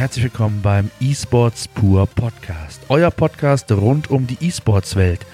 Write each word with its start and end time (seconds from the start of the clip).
herzlich 0.00 0.24
willkommen 0.24 0.62
beim 0.62 0.90
eSports 1.02 1.68
Pur 1.68 2.06
Podcast. 2.06 2.80
Euer 2.88 3.10
Podcast 3.10 3.70
rund 3.70 4.10
um 4.10 4.26
die 4.26 4.38
eSports-Welt. 4.40 5.26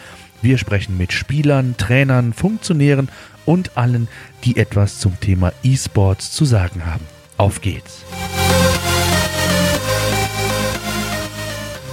Wir 0.43 0.59
sprechen 0.59 0.96
mit 0.96 1.12
Spielern, 1.12 1.77
Trainern, 1.77 2.33
Funktionären 2.33 3.09
und 3.45 3.77
allen, 3.77 4.09
die 4.43 4.57
etwas 4.57 4.99
zum 4.99 5.21
Thema 5.21 5.53
eSports 5.63 6.33
zu 6.33 6.45
sagen 6.45 6.85
haben. 6.85 7.05
Auf 7.37 7.61
geht's! 7.61 8.03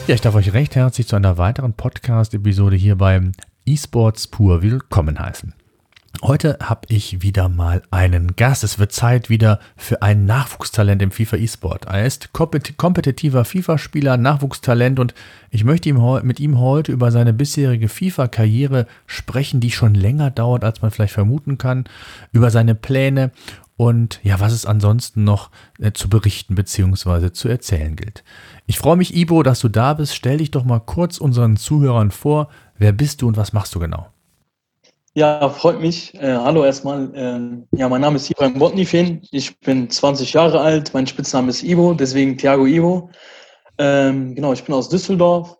Ja, 0.08 0.16
ich 0.16 0.22
darf 0.22 0.34
euch 0.34 0.54
recht 0.54 0.76
herzlich 0.76 1.08
zu 1.08 1.16
einer 1.16 1.38
weiteren 1.38 1.74
Podcast-Episode 1.74 2.76
hier 2.76 2.96
beim 2.96 3.34
eSports 3.68 4.26
Pur 4.26 4.64
willkommen 4.64 5.20
heißen. 5.20 5.54
Heute 6.26 6.58
habe 6.64 6.88
ich 6.88 7.22
wieder 7.22 7.50
mal 7.50 7.82
einen 7.92 8.38
Gast. 8.38 8.64
Es 8.64 8.80
wird 8.80 8.94
Zeit 8.94 9.30
wieder 9.30 9.60
für 9.76 10.02
ein 10.02 10.24
Nachwuchstalent 10.24 11.02
im 11.02 11.12
FIFA 11.12 11.36
E-Sport. 11.36 11.86
Er 11.88 12.06
ist 12.06 12.32
kompetitiver 12.32 13.44
FIFA-Spieler, 13.44 14.16
Nachwuchstalent 14.16 15.02
und 15.02 15.14
ich 15.52 15.66
möchte 15.66 15.90
ihm 15.90 16.02
mit 16.24 16.40
ihm 16.40 16.60
heute 16.60 16.94
über 16.94 17.12
seine 17.12 17.34
bisherige 17.34 17.90
FIFA-Karriere 17.90 18.88
sprechen, 19.06 19.60
die 19.60 19.72
schon 19.72 19.96
länger 19.96 20.32
dauert, 20.32 20.64
als 20.64 20.82
man 20.82 20.92
vielleicht 20.92 21.14
vermuten 21.14 21.58
kann, 21.58 21.84
über 22.32 22.52
seine 22.52 22.74
Pläne 22.74 23.32
und 23.76 24.22
ja, 24.24 24.40
was 24.40 24.54
es 24.54 24.66
ansonsten 24.66 25.26
noch 25.26 25.52
äh, 25.78 25.92
zu 25.92 26.08
berichten 26.08 26.56
bzw. 26.56 27.34
zu 27.34 27.50
erzählen 27.50 27.98
gilt. 27.98 28.24
Ich 28.66 28.78
freue 28.78 28.96
mich, 28.96 29.14
Ibo, 29.14 29.44
dass 29.44 29.60
du 29.60 29.68
da 29.68 29.94
bist. 29.94 30.16
Stell 30.16 30.38
dich 30.38 30.52
doch 30.52 30.64
mal 30.64 30.80
kurz 30.80 31.18
unseren 31.18 31.58
Zuhörern 31.58 32.12
vor. 32.12 32.48
Wer 32.78 32.94
bist 32.94 33.22
du 33.22 33.28
und 33.28 33.36
was 33.36 33.52
machst 33.52 33.76
du 33.76 33.80
genau? 33.80 34.13
Ja, 35.16 35.48
freut 35.50 35.80
mich. 35.80 36.16
Äh, 36.16 36.38
hallo 36.38 36.66
erstmal. 36.66 37.12
Ähm, 37.14 37.68
ja, 37.72 37.88
mein 37.88 38.02
Name 38.02 38.16
ist 38.16 38.32
Ibrahim 38.32 38.58
Botnifin. 38.58 39.22
Ich 39.30 39.60
bin 39.60 39.88
20 39.88 40.34
Jahre 40.34 40.60
alt. 40.60 40.92
Mein 40.96 41.06
Spitzname 41.06 41.50
ist 41.50 41.62
Ivo, 41.62 41.94
deswegen 41.94 42.36
Thiago 42.36 42.66
Ivo. 42.66 43.12
Ähm, 43.78 44.34
genau, 44.34 44.54
ich 44.54 44.64
bin 44.64 44.74
aus 44.74 44.90
Düsseldorf. 44.90 45.56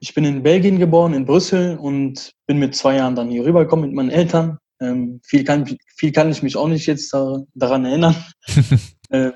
Ich 0.00 0.12
bin 0.12 0.24
in 0.24 0.42
Belgien 0.42 0.78
geboren, 0.78 1.14
in 1.14 1.24
Brüssel 1.24 1.78
und 1.78 2.32
bin 2.46 2.58
mit 2.58 2.76
zwei 2.76 2.96
Jahren 2.96 3.16
dann 3.16 3.30
hier 3.30 3.46
rübergekommen 3.46 3.86
mit 3.86 3.94
meinen 3.94 4.10
Eltern. 4.10 4.58
Ähm, 4.78 5.22
viel, 5.24 5.42
kann, 5.42 5.64
viel 5.96 6.12
kann 6.12 6.30
ich 6.30 6.42
mich 6.42 6.56
auch 6.56 6.68
nicht 6.68 6.86
jetzt 6.86 7.12
da, 7.14 7.38
daran 7.54 7.86
erinnern. 7.86 8.14
ähm, 9.10 9.32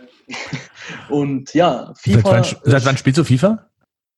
und 1.09 1.55
ja, 1.55 1.95
FIFA. 1.97 2.20
Seit 2.20 2.53
wann, 2.55 2.70
seit 2.70 2.84
wann 2.84 2.97
spielst 2.98 3.19
du 3.19 3.25
FIFA? 3.25 3.70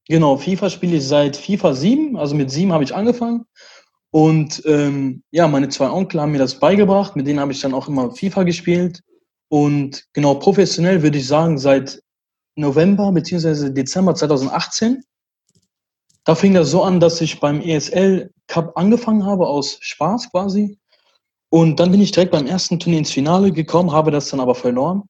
Genau, 0.09 0.37
FIFA 0.37 0.69
spiele 0.69 0.97
ich 0.97 1.07
seit 1.07 1.37
FIFA 1.37 1.75
7. 1.75 2.17
Also 2.17 2.35
mit 2.35 2.51
7 2.51 2.73
habe 2.73 2.83
ich 2.83 2.95
angefangen. 2.95 3.47
Und 4.15 4.63
ähm, 4.65 5.25
ja, 5.33 5.49
meine 5.49 5.71
zwei 5.71 5.91
Onkel 5.91 6.21
haben 6.21 6.31
mir 6.31 6.39
das 6.39 6.61
beigebracht, 6.61 7.17
mit 7.17 7.27
denen 7.27 7.41
habe 7.41 7.51
ich 7.51 7.61
dann 7.61 7.75
auch 7.75 7.89
immer 7.89 8.15
FIFA 8.15 8.45
gespielt. 8.45 9.01
Und 9.49 10.07
genau 10.13 10.37
professionell 10.37 11.03
würde 11.03 11.19
ich 11.19 11.27
sagen, 11.27 11.59
seit 11.59 12.01
November 12.55 13.11
bzw. 13.11 13.71
Dezember 13.71 14.15
2018. 14.15 15.03
Da 16.23 16.37
fing 16.37 16.55
das 16.55 16.71
so 16.71 16.85
an, 16.85 17.01
dass 17.01 17.21
ich 17.21 17.41
beim 17.41 17.61
ESL 17.61 18.31
Cup 18.47 18.77
angefangen 18.77 19.27
habe, 19.27 19.49
aus 19.49 19.79
Spaß 19.81 20.31
quasi. 20.31 20.79
Und 21.51 21.81
dann 21.81 21.91
bin 21.91 22.01
ich 22.01 22.13
direkt 22.13 22.31
beim 22.31 22.47
ersten 22.47 22.79
Turnier 22.79 23.01
ins 23.01 23.11
Finale 23.11 23.51
gekommen, 23.51 23.91
habe 23.91 24.13
das 24.13 24.29
dann 24.29 24.39
aber 24.39 24.55
verloren. 24.55 25.03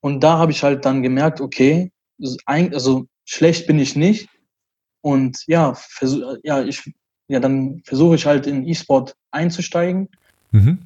Und 0.00 0.24
da 0.24 0.38
habe 0.38 0.50
ich 0.50 0.64
halt 0.64 0.84
dann 0.84 1.04
gemerkt, 1.04 1.40
okay, 1.40 1.92
also 2.48 3.06
schlecht 3.26 3.68
bin 3.68 3.78
ich 3.78 3.94
nicht. 3.94 4.28
Und 5.02 5.44
ja, 5.46 5.76
ja 6.42 6.64
ich 6.64 6.92
ja, 7.28 7.40
dann 7.40 7.82
versuche 7.84 8.16
ich 8.16 8.26
halt 8.26 8.46
in 8.46 8.66
E-Sport 8.66 9.16
einzusteigen. 9.30 10.08
Mhm. 10.52 10.78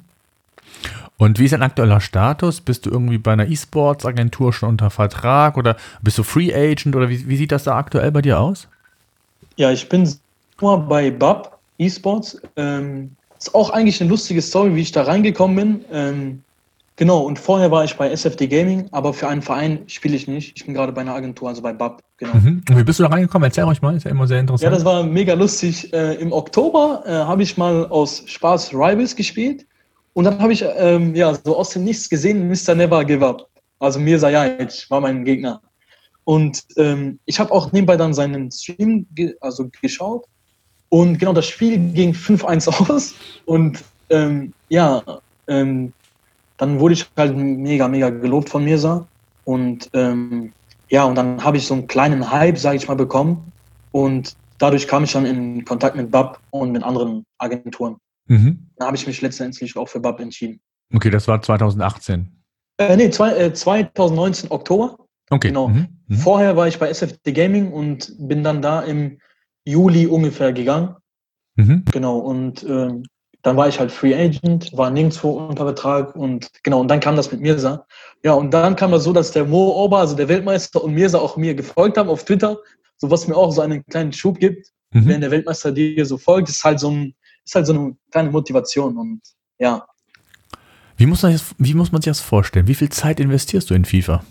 Und 1.17 1.37
wie 1.37 1.45
ist 1.45 1.51
dein 1.51 1.63
aktueller 1.63 1.99
Status? 1.99 2.61
Bist 2.61 2.85
du 2.85 2.91
irgendwie 2.91 3.17
bei 3.17 3.33
einer 3.33 3.47
E-Sports-Agentur 3.47 4.53
schon 4.53 4.69
unter 4.69 4.89
Vertrag 4.89 5.57
oder 5.57 5.75
bist 6.01 6.17
du 6.17 6.23
Free 6.23 6.53
Agent 6.53 6.95
oder 6.95 7.09
wie, 7.09 7.27
wie 7.27 7.35
sieht 7.35 7.51
das 7.51 7.65
da 7.65 7.77
aktuell 7.77 8.11
bei 8.11 8.21
dir 8.21 8.39
aus? 8.39 8.67
Ja, 9.57 9.71
ich 9.71 9.89
bin 9.89 10.09
nur 10.61 10.87
bei 10.87 11.11
BAP 11.11 11.57
E-Sports. 11.77 12.41
Ähm, 12.55 13.15
ist 13.37 13.53
auch 13.53 13.69
eigentlich 13.69 13.99
eine 13.99 14.09
lustige 14.09 14.41
Story, 14.41 14.75
wie 14.75 14.81
ich 14.81 14.91
da 14.91 15.03
reingekommen 15.03 15.55
bin. 15.55 15.85
Ähm, 15.91 16.43
Genau, 16.99 17.19
und 17.21 17.39
vorher 17.39 17.71
war 17.71 17.85
ich 17.85 17.95
bei 17.95 18.11
SFD 18.11 18.49
Gaming, 18.49 18.89
aber 18.91 19.13
für 19.13 19.29
einen 19.29 19.41
Verein 19.41 19.83
spiele 19.87 20.17
ich 20.17 20.27
nicht. 20.27 20.57
Ich 20.57 20.65
bin 20.65 20.73
gerade 20.73 20.91
bei 20.91 20.99
einer 20.99 21.15
Agentur, 21.15 21.47
also 21.47 21.61
bei 21.61 21.71
BAP. 21.71 22.03
Genau. 22.17 22.33
Mhm. 22.33 22.61
Und 22.69 22.77
wie 22.77 22.83
bist 22.83 22.99
du 22.99 23.03
da 23.03 23.09
reingekommen? 23.09 23.45
Erzähl 23.45 23.63
euch 23.63 23.81
mal, 23.81 23.95
ist 23.95 24.03
ja 24.03 24.11
immer 24.11 24.27
sehr 24.27 24.41
interessant. 24.41 24.69
Ja, 24.69 24.69
das 24.69 24.83
war 24.83 25.03
mega 25.03 25.33
lustig. 25.33 25.93
Äh, 25.93 26.15
Im 26.15 26.33
Oktober 26.33 27.03
äh, 27.05 27.11
habe 27.11 27.41
ich 27.41 27.55
mal 27.55 27.87
aus 27.87 28.23
Spaß 28.25 28.73
Rivals 28.73 29.15
gespielt 29.15 29.65
und 30.11 30.25
dann 30.25 30.39
habe 30.39 30.51
ich 30.51 30.65
ähm, 30.75 31.15
ja, 31.15 31.33
so 31.33 31.55
aus 31.55 31.69
dem 31.69 31.85
Nichts 31.85 32.09
gesehen, 32.09 32.49
Mr. 32.49 32.75
Never 32.75 33.05
Give 33.05 33.25
Up. 33.25 33.47
Also 33.79 33.97
Mirza 33.97 34.29
Jajic 34.29 34.85
war 34.89 34.99
mein 34.99 35.23
Gegner. 35.23 35.61
Und 36.25 36.65
ähm, 36.75 37.17
ich 37.23 37.39
habe 37.39 37.53
auch 37.53 37.71
nebenbei 37.71 37.95
dann 37.95 38.13
seinen 38.13 38.51
Stream 38.51 39.07
ge 39.15 39.37
also 39.39 39.69
geschaut 39.81 40.25
und 40.89 41.17
genau, 41.17 41.31
das 41.31 41.45
Spiel 41.45 41.77
ging 41.93 42.11
5-1 42.11 42.67
aus 42.67 43.15
und 43.45 43.85
ähm, 44.09 44.51
ja, 44.67 45.01
ähm, 45.47 45.93
dann 46.59 46.79
wurde 46.79 46.93
ich 46.93 47.09
halt 47.17 47.35
mega, 47.35 47.87
mega 47.87 48.09
gelobt 48.09 48.49
von 48.49 48.63
Mirsa. 48.63 49.07
Und 49.45 49.89
ähm, 49.93 50.51
ja, 50.89 51.05
und 51.05 51.15
dann 51.15 51.43
habe 51.43 51.57
ich 51.57 51.65
so 51.65 51.73
einen 51.73 51.87
kleinen 51.87 52.31
Hype, 52.31 52.57
sage 52.57 52.75
ich 52.75 52.87
mal, 52.87 52.95
bekommen. 52.95 53.51
Und 53.91 54.35
dadurch 54.59 54.87
kam 54.87 55.05
ich 55.05 55.13
dann 55.13 55.25
in 55.25 55.63
Kontakt 55.63 55.95
mit 55.95 56.11
BAP 56.11 56.37
und 56.51 56.73
mit 56.73 56.83
anderen 56.83 57.23
Agenturen. 57.37 57.95
Mhm. 58.27 58.67
Dann 58.75 58.87
habe 58.87 58.97
ich 58.97 59.07
mich 59.07 59.21
letztendlich 59.21 59.75
auch 59.77 59.87
für 59.87 60.01
BAP 60.01 60.19
entschieden. 60.19 60.59
Okay, 60.93 61.09
das 61.09 61.27
war 61.29 61.41
2018. 61.41 62.29
Äh, 62.77 62.97
nee, 62.97 63.09
zwei, 63.09 63.35
äh, 63.37 63.53
2019 63.53 64.51
Oktober. 64.51 64.97
Okay. 65.29 65.47
Genau. 65.47 65.69
Mhm. 65.69 65.87
Mhm. 66.07 66.15
Vorher 66.15 66.57
war 66.57 66.67
ich 66.67 66.77
bei 66.77 66.89
SFD 66.89 67.31
Gaming 67.31 67.71
und 67.71 68.13
bin 68.19 68.43
dann 68.43 68.61
da 68.61 68.81
im 68.81 69.19
Juli 69.63 70.07
ungefähr 70.07 70.51
gegangen. 70.51 70.95
Mhm. 71.55 71.85
Genau. 71.91 72.17
Und 72.17 72.63
ähm, 72.63 73.03
dann 73.41 73.55
war 73.55 73.67
ich 73.67 73.79
halt 73.79 73.91
Free 73.91 74.13
Agent, 74.13 74.75
war 74.75 74.89
nirgendwo 74.89 75.31
unter 75.31 75.63
Vertrag 75.63 76.15
und 76.15 76.49
genau, 76.63 76.81
und 76.81 76.89
dann 76.89 76.99
kam 76.99 77.15
das 77.15 77.31
mit 77.31 77.41
Mirza. 77.41 77.85
Ja, 78.23 78.33
und 78.33 78.51
dann 78.51 78.75
kam 78.75 78.91
das 78.91 79.03
so, 79.03 79.13
dass 79.13 79.31
der 79.31 79.45
Mo 79.45 79.83
Oba, 79.83 80.01
also 80.01 80.15
der 80.15 80.27
Weltmeister 80.27 80.83
und 80.83 80.93
Mirza 80.93 81.19
auch 81.19 81.37
mir 81.37 81.55
gefolgt 81.55 81.97
haben 81.97 82.09
auf 82.09 82.25
Twitter, 82.25 82.57
so 82.97 83.09
was 83.09 83.27
mir 83.27 83.35
auch 83.35 83.51
so 83.51 83.61
einen 83.61 83.85
kleinen 83.85 84.11
Schub 84.11 84.39
gibt, 84.39 84.67
mhm. 84.91 85.07
wenn 85.07 85.21
der 85.21 85.31
Weltmeister 85.31 85.71
dir 85.71 86.05
so 86.05 86.17
folgt, 86.17 86.49
ist 86.49 86.63
halt 86.63 86.79
so, 86.79 86.91
ein, 86.91 87.15
ist 87.45 87.55
halt 87.55 87.65
so 87.65 87.73
eine 87.73 87.95
kleine 88.11 88.29
Motivation 88.29 88.97
und 88.97 89.21
ja. 89.57 89.85
Wie 90.97 91.05
muss, 91.05 91.23
man 91.23 91.31
das, 91.31 91.55
wie 91.57 91.73
muss 91.73 91.93
man 91.93 92.01
sich 92.01 92.11
das 92.11 92.19
vorstellen? 92.19 92.67
Wie 92.67 92.75
viel 92.75 92.89
Zeit 92.89 93.21
investierst 93.21 93.69
du 93.69 93.73
in 93.73 93.85
FIFA? 93.85 94.21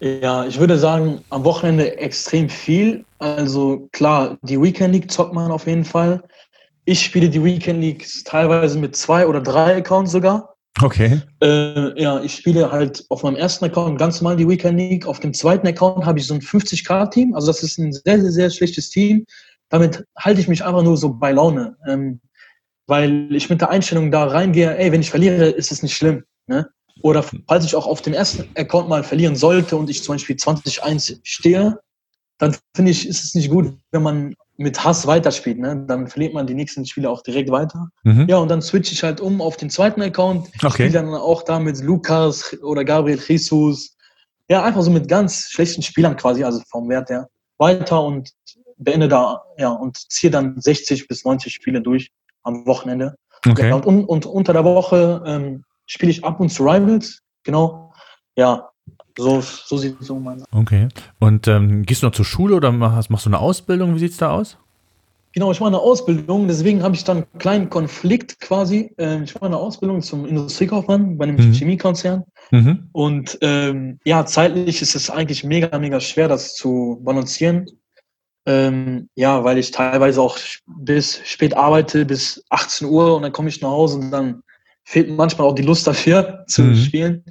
Ja, 0.00 0.44
ich 0.44 0.60
würde 0.60 0.78
sagen, 0.78 1.22
am 1.30 1.44
Wochenende 1.44 1.96
extrem 1.96 2.50
viel. 2.50 3.06
Also 3.18 3.88
klar, 3.92 4.36
die 4.42 4.60
Weekend 4.60 4.92
League 4.92 5.10
zockt 5.10 5.32
man 5.32 5.50
auf 5.50 5.66
jeden 5.66 5.86
Fall. 5.86 6.22
Ich 6.86 7.04
spiele 7.04 7.28
die 7.28 7.42
Weekend 7.42 7.80
League 7.80 8.06
teilweise 8.24 8.78
mit 8.78 8.94
zwei 8.94 9.26
oder 9.26 9.40
drei 9.40 9.76
Accounts 9.76 10.12
sogar. 10.12 10.54
Okay. 10.80 11.20
Äh, 11.42 12.00
ja, 12.00 12.22
ich 12.22 12.34
spiele 12.34 12.70
halt 12.70 13.04
auf 13.08 13.24
meinem 13.24 13.34
ersten 13.34 13.64
Account 13.64 13.98
ganz 13.98 14.20
normal 14.20 14.36
die 14.36 14.48
Weekend 14.48 14.78
League. 14.78 15.04
Auf 15.04 15.18
dem 15.18 15.34
zweiten 15.34 15.66
Account 15.66 16.06
habe 16.06 16.20
ich 16.20 16.26
so 16.28 16.34
ein 16.34 16.40
50k-Team. 16.40 17.34
Also 17.34 17.48
das 17.48 17.64
ist 17.64 17.78
ein 17.78 17.92
sehr, 17.92 18.20
sehr, 18.20 18.30
sehr 18.30 18.50
schlechtes 18.50 18.90
Team. 18.90 19.26
Damit 19.68 20.04
halte 20.16 20.40
ich 20.40 20.46
mich 20.46 20.64
einfach 20.64 20.84
nur 20.84 20.96
so 20.96 21.12
bei 21.12 21.32
Laune. 21.32 21.76
Ähm, 21.88 22.20
weil 22.86 23.34
ich 23.34 23.50
mit 23.50 23.60
der 23.60 23.70
Einstellung 23.70 24.12
da 24.12 24.24
reingehe, 24.24 24.78
ey, 24.78 24.92
wenn 24.92 25.00
ich 25.00 25.10
verliere, 25.10 25.46
ist 25.46 25.72
es 25.72 25.82
nicht 25.82 25.96
schlimm. 25.96 26.22
Ne? 26.46 26.68
Oder 27.02 27.24
falls 27.48 27.64
ich 27.64 27.74
auch 27.74 27.88
auf 27.88 28.00
dem 28.00 28.14
ersten 28.14 28.48
Account 28.56 28.88
mal 28.88 29.02
verlieren 29.02 29.34
sollte 29.34 29.76
und 29.76 29.90
ich 29.90 30.04
zum 30.04 30.14
Beispiel 30.14 30.36
20-1 30.36 31.18
stehe, 31.24 31.80
dann 32.38 32.56
finde 32.74 32.90
ich, 32.90 33.08
ist 33.08 33.24
es 33.24 33.34
nicht 33.34 33.50
gut, 33.50 33.72
wenn 33.92 34.02
man 34.02 34.34
mit 34.58 34.82
Hass 34.82 35.06
weiterspielt, 35.06 35.58
ne? 35.58 35.84
dann 35.86 36.08
verliert 36.08 36.32
man 36.32 36.46
die 36.46 36.54
nächsten 36.54 36.84
Spiele 36.86 37.10
auch 37.10 37.22
direkt 37.22 37.50
weiter. 37.50 37.88
Mhm. 38.04 38.26
Ja, 38.28 38.38
und 38.38 38.50
dann 38.50 38.62
switche 38.62 38.94
ich 38.94 39.02
halt 39.02 39.20
um 39.20 39.40
auf 39.40 39.56
den 39.56 39.70
zweiten 39.70 40.00
Account. 40.02 40.48
Okay. 40.56 40.70
Spiele 40.70 40.90
dann 40.90 41.14
auch 41.14 41.42
da 41.42 41.58
mit 41.58 41.80
Lukas 41.82 42.56
oder 42.62 42.84
Gabriel 42.84 43.20
Jesus. 43.20 43.96
Ja, 44.48 44.64
einfach 44.64 44.82
so 44.82 44.90
mit 44.90 45.08
ganz 45.08 45.48
schlechten 45.50 45.82
Spielern 45.82 46.16
quasi, 46.16 46.44
also 46.44 46.62
vom 46.68 46.88
Wert 46.88 47.10
her, 47.10 47.28
weiter 47.58 48.02
und 48.02 48.30
beende 48.78 49.08
da, 49.08 49.42
ja, 49.58 49.70
und 49.70 49.96
ziehe 50.10 50.30
dann 50.30 50.60
60 50.60 51.08
bis 51.08 51.24
90 51.24 51.52
Spiele 51.52 51.80
durch 51.80 52.10
am 52.42 52.66
Wochenende. 52.66 53.16
Okay. 53.46 53.68
Ja, 53.68 53.76
und, 53.76 54.04
und, 54.04 54.26
unter 54.26 54.52
der 54.52 54.64
Woche 54.64 55.22
ähm, 55.26 55.64
spiele 55.86 56.10
ich 56.10 56.24
ab 56.24 56.40
und 56.40 56.50
zu 56.50 56.62
Rivals, 56.62 57.20
genau. 57.42 57.92
Ja, 58.36 58.70
so, 59.16 59.40
so 59.40 59.76
sieht 59.76 60.00
es 60.00 60.06
so 60.06 60.18
mein 60.18 60.42
Okay. 60.52 60.88
Und 61.18 61.48
ähm, 61.48 61.84
gehst 61.84 62.02
du 62.02 62.06
noch 62.06 62.14
zur 62.14 62.24
Schule 62.24 62.54
oder 62.54 62.72
machst, 62.72 63.10
machst 63.10 63.26
du 63.26 63.30
eine 63.30 63.38
Ausbildung? 63.38 63.94
Wie 63.94 63.98
sieht 63.98 64.12
es 64.12 64.18
da 64.18 64.30
aus? 64.30 64.58
Genau, 65.36 65.52
ich 65.52 65.60
mache 65.60 65.68
eine 65.68 65.80
Ausbildung, 65.80 66.48
deswegen 66.48 66.82
habe 66.82 66.94
ich 66.94 67.04
dann 67.04 67.18
einen 67.18 67.38
kleinen 67.38 67.68
Konflikt 67.68 68.40
quasi. 68.40 68.94
Ähm, 68.96 69.24
ich 69.24 69.34
mache 69.34 69.44
eine 69.44 69.58
Ausbildung 69.58 70.00
zum 70.00 70.24
Industriekaufmann 70.24 71.18
bei 71.18 71.24
einem 71.24 71.36
mhm. 71.36 71.52
Chemiekonzern. 71.52 72.24
Mhm. 72.50 72.88
Und 72.92 73.36
ähm, 73.42 73.98
ja, 74.04 74.24
zeitlich 74.24 74.80
ist 74.80 74.94
es 74.94 75.10
eigentlich 75.10 75.44
mega, 75.44 75.78
mega 75.78 76.00
schwer, 76.00 76.28
das 76.28 76.54
zu 76.54 77.02
balancieren. 77.04 77.66
Ähm, 78.46 79.10
ja, 79.14 79.44
weil 79.44 79.58
ich 79.58 79.72
teilweise 79.72 80.22
auch 80.22 80.38
bis 80.66 81.20
spät 81.26 81.54
arbeite, 81.54 82.06
bis 82.06 82.42
18 82.48 82.88
Uhr 82.88 83.16
und 83.16 83.20
dann 83.20 83.32
komme 83.32 83.50
ich 83.50 83.60
nach 83.60 83.68
Hause 83.68 83.98
und 83.98 84.10
dann 84.10 84.42
fehlt 84.84 85.10
manchmal 85.10 85.48
auch 85.48 85.54
die 85.54 85.62
Lust 85.64 85.86
dafür 85.86 86.44
zu 86.48 86.62
mhm. 86.62 86.76
spielen. 86.76 87.24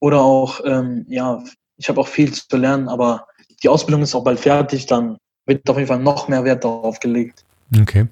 Oder 0.00 0.20
auch, 0.20 0.60
ähm, 0.64 1.06
ja, 1.08 1.42
ich 1.76 1.88
habe 1.88 2.00
auch 2.00 2.08
viel 2.08 2.32
zu 2.32 2.56
lernen, 2.56 2.88
aber 2.88 3.26
die 3.62 3.68
Ausbildung 3.68 4.02
ist 4.02 4.14
auch 4.14 4.24
bald 4.24 4.40
fertig, 4.40 4.86
dann 4.86 5.16
wird 5.46 5.68
auf 5.68 5.76
jeden 5.76 5.88
Fall 5.88 6.00
noch 6.00 6.28
mehr 6.28 6.44
Wert 6.44 6.64
darauf 6.64 7.00
gelegt. 7.00 7.44
Okay. 7.80 8.06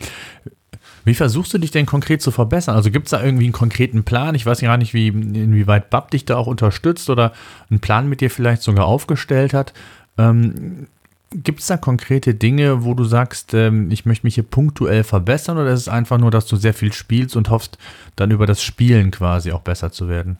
Wie 1.04 1.14
versuchst 1.14 1.52
du 1.52 1.58
dich 1.58 1.70
denn 1.70 1.84
konkret 1.84 2.22
zu 2.22 2.30
verbessern? 2.30 2.76
Also 2.76 2.90
gibt 2.90 3.06
es 3.06 3.10
da 3.10 3.22
irgendwie 3.22 3.44
einen 3.44 3.52
konkreten 3.52 4.04
Plan? 4.04 4.34
Ich 4.34 4.46
weiß 4.46 4.60
gar 4.60 4.78
nicht, 4.78 4.94
wie, 4.94 5.08
inwieweit 5.08 5.90
Bab 5.90 6.10
dich 6.10 6.24
da 6.24 6.36
auch 6.36 6.46
unterstützt 6.46 7.10
oder 7.10 7.32
einen 7.70 7.80
Plan 7.80 8.08
mit 8.08 8.22
dir 8.22 8.30
vielleicht 8.30 8.62
sogar 8.62 8.86
aufgestellt 8.86 9.52
hat. 9.52 9.74
Ähm, 10.16 10.86
gibt 11.34 11.60
es 11.60 11.66
da 11.66 11.76
konkrete 11.76 12.34
Dinge, 12.34 12.84
wo 12.84 12.94
du 12.94 13.04
sagst, 13.04 13.52
ähm, 13.52 13.90
ich 13.90 14.06
möchte 14.06 14.26
mich 14.26 14.36
hier 14.36 14.44
punktuell 14.44 15.04
verbessern 15.04 15.58
oder 15.58 15.72
ist 15.72 15.80
es 15.80 15.88
einfach 15.88 16.18
nur, 16.18 16.30
dass 16.30 16.46
du 16.46 16.56
sehr 16.56 16.74
viel 16.74 16.92
spielst 16.92 17.36
und 17.36 17.50
hoffst, 17.50 17.76
dann 18.16 18.30
über 18.30 18.46
das 18.46 18.62
Spielen 18.62 19.10
quasi 19.10 19.52
auch 19.52 19.60
besser 19.60 19.92
zu 19.92 20.08
werden? 20.08 20.38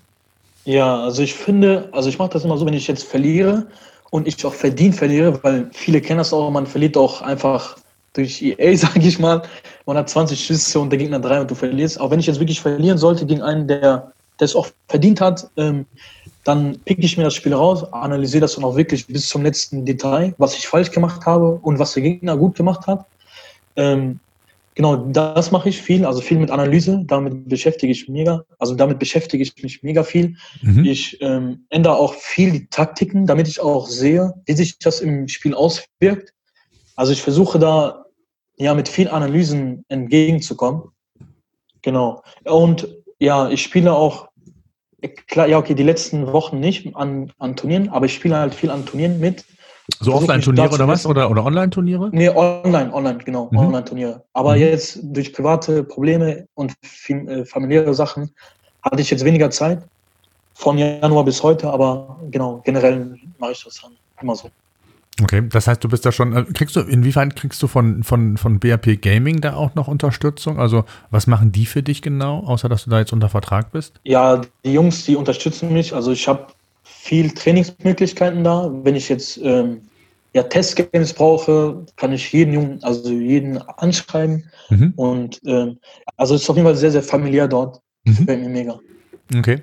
Ja, 0.65 1.03
also 1.05 1.23
ich 1.23 1.35
finde, 1.35 1.89
also 1.93 2.09
ich 2.09 2.19
mache 2.19 2.31
das 2.31 2.45
immer 2.45 2.57
so, 2.57 2.65
wenn 2.65 2.75
ich 2.75 2.87
jetzt 2.87 3.05
verliere 3.05 3.67
und 4.11 4.27
ich 4.27 4.45
auch 4.47 4.55
verdient 4.55 4.95
verliere, 4.95 5.43
weil 5.43 5.69
viele 5.73 6.01
kennen 6.01 6.19
das 6.19 6.33
auch, 6.33 6.51
man 6.51 6.67
verliert 6.67 6.97
auch 6.97 7.21
einfach 7.21 7.77
durch 8.15 8.41
EA, 8.41 8.77
sage 8.77 9.01
ich 9.01 9.19
mal. 9.19 9.43
Man 9.85 9.99
hat 9.99 10.09
20 10.09 10.43
Schüsse 10.43 10.81
und 10.81 10.91
der 10.91 10.99
Gegner 10.99 11.21
drei 11.21 11.41
und 11.41 11.51
du 11.51 11.55
verlierst. 11.55 12.01
Auch 12.01 12.11
wenn 12.11 12.21
ich 12.21 12.27
jetzt 12.27 12.41
wirklich 12.41 12.61
verlieren 12.61 12.97
sollte 12.97 13.27
gegen 13.27 13.43
einen, 13.43 13.69
der 13.69 14.13
es 14.39 14.57
auch 14.57 14.69
verdient 14.89 15.21
hat, 15.21 15.49
ähm, 15.57 15.87
dann 16.45 16.79
pick 16.85 17.03
ich 17.03 17.17
mir 17.17 17.25
das 17.25 17.35
Spiel 17.35 17.55
raus, 17.55 17.85
analysiere 17.93 18.43
das 18.43 18.55
dann 18.55 18.65
auch 18.65 18.77
wirklich 18.77 19.07
bis 19.07 19.29
zum 19.29 19.43
letzten 19.43 19.85
Detail, 19.85 20.35
was 20.39 20.57
ich 20.57 20.67
falsch 20.67 20.91
gemacht 20.91 21.25
habe 21.25 21.59
und 21.63 21.79
was 21.79 21.95
der 21.95 22.03
Gegner 22.03 22.37
gut 22.37 22.55
gemacht 22.57 22.87
hat. 22.87 23.07
Ähm, 23.77 24.21
genau, 24.75 24.97
das 24.97 25.51
mache 25.51 25.69
ich 25.69 25.81
viel, 25.81 26.05
also 26.05 26.21
viel 26.21 26.39
mit 26.39 26.51
Analyse, 26.51 27.03
damit 27.07 27.49
beschäftige 27.49 27.93
ich 27.93 28.09
mega, 28.09 28.45
also 28.59 28.75
damit 28.75 28.99
beschäftige 28.99 29.43
ich 29.43 29.63
mich 29.63 29.83
mega 29.83 30.03
viel. 30.03 30.37
Mhm. 30.63 30.85
Ich 30.85 31.21
ähm, 31.21 31.67
ändere 31.71 31.97
auch 31.97 32.15
viel 32.15 32.53
die 32.53 32.67
Taktiken, 32.69 33.27
damit 33.27 33.49
ich 33.49 33.61
auch 33.61 33.87
sehe, 33.87 34.35
wie 34.47 34.53
sich 34.53 34.79
das 34.79 35.01
im 35.01 35.29
Spiel 35.29 35.55
auswirkt. 35.55 36.33
Also 36.97 37.13
ich 37.13 37.23
versuche 37.23 37.59
da 37.59 38.05
ja, 38.57 38.75
mit 38.75 38.89
viel 38.89 39.09
Analysen 39.09 39.85
entgegenzukommen. 39.89 40.83
Genau. 41.83 42.23
Und 42.45 42.89
ja, 43.19 43.49
ich 43.49 43.63
spiele 43.63 43.93
auch, 43.93 44.29
klar, 45.27 45.49
ja, 45.49 45.59
okay, 45.59 45.75
die 45.75 45.83
letzten 45.83 46.33
Wochen 46.33 46.61
nicht 46.61 46.95
an, 46.97 47.33
an 47.39 47.57
Turnieren, 47.57 47.89
aber 47.89 48.07
ich 48.07 48.15
spiele 48.15 48.39
halt 48.39 48.55
viel 48.55 48.71
an 48.71 48.87
Turnieren 48.87 49.21
mit. 49.21 49.45
So 50.01 50.15
Offline-Turniere 50.15 50.71
oder 50.71 50.89
was? 50.89 51.05
Oder, 51.05 51.31
oder 51.31 51.45
Online-Turniere? 51.45 52.09
Nee, 52.13 52.31
online, 52.31 52.93
online, 52.93 53.19
genau, 53.19 53.49
mhm. 53.51 53.59
Online-Turniere. 53.59 54.23
Aber 54.33 54.55
mhm. 54.55 54.61
jetzt 54.61 54.99
durch 55.03 55.33
private 55.33 55.85
Probleme 55.85 56.47
und 56.55 56.73
äh, 57.09 57.45
familiäre 57.45 57.95
Sachen 57.95 58.31
hatte 58.83 59.03
ich 59.03 59.11
jetzt 59.11 59.25
weniger 59.25 59.51
Zeit. 59.51 59.83
Von 60.57 60.79
Januar 60.79 61.25
bis 61.25 61.43
heute, 61.43 61.69
aber 61.69 62.21
genau, 62.31 62.63
generell 62.65 63.19
mache 63.39 63.53
ich 63.53 63.65
das 63.65 63.81
dann 63.83 63.93
immer 64.21 64.37
so. 64.37 64.51
Okay, 65.23 65.43
das 65.49 65.69
heißt, 65.69 65.83
du 65.83 65.89
bist 65.89 66.05
da 66.05 66.13
schon, 66.13 66.35
äh, 66.35 66.45
kriegst 66.45 66.75
du, 66.75 66.81
inwiefern 66.81 67.35
kriegst 67.35 67.63
du 67.63 67.69
von, 67.69 68.03
von, 68.03 68.37
von 68.37 68.59
BRP 68.59 69.01
Gaming 69.01 69.41
da 69.41 69.55
auch 69.55 69.75
noch 69.75 69.87
Unterstützung? 69.87 70.59
Also, 70.59 70.85
was 71.11 71.27
machen 71.27 71.53
die 71.53 71.67
für 71.67 71.83
dich 71.83 72.03
genau, 72.03 72.41
außer 72.41 72.69
dass 72.69 72.85
du 72.85 72.91
da 72.91 72.99
jetzt 72.99 73.13
unter 73.13 73.29
Vertrag 73.29 73.71
bist? 73.71 74.01
Ja, 74.03 74.41
die 74.65 74.73
Jungs, 74.73 75.05
die 75.05 75.15
unterstützen 75.15 75.73
mich. 75.73 75.95
Also, 75.95 76.11
ich 76.11 76.27
habe 76.27 76.47
viel 77.05 77.31
Trainingsmöglichkeiten 77.31 78.43
da. 78.43 78.71
Wenn 78.83 78.97
ich 78.97 79.11
jetzt 79.11 79.39
ähm, 79.43 79.83
ja, 80.33 80.43
Testgames 80.43 81.13
brauche, 81.13 81.85
kann 81.97 82.13
ich 82.13 82.33
jeden 82.33 82.55
Jungen, 82.55 82.83
also 82.83 83.11
jeden 83.11 83.59
anschreiben. 83.59 84.45
Mhm. 84.71 84.95
Und 84.97 85.41
ähm, 85.45 85.79
also, 86.17 86.35
es 86.35 86.43
ist 86.43 86.51
auf 86.51 86.57
jeden 86.57 86.67
Fall 86.67 86.77
sehr, 86.77 86.93
sehr 86.93 87.03
familiär 87.03 87.47
dort. 87.47 87.83
Mhm. 88.05 88.17
Gefällt 88.17 88.41
mir 88.41 88.49
mega. 88.49 88.81
Okay. 89.37 89.61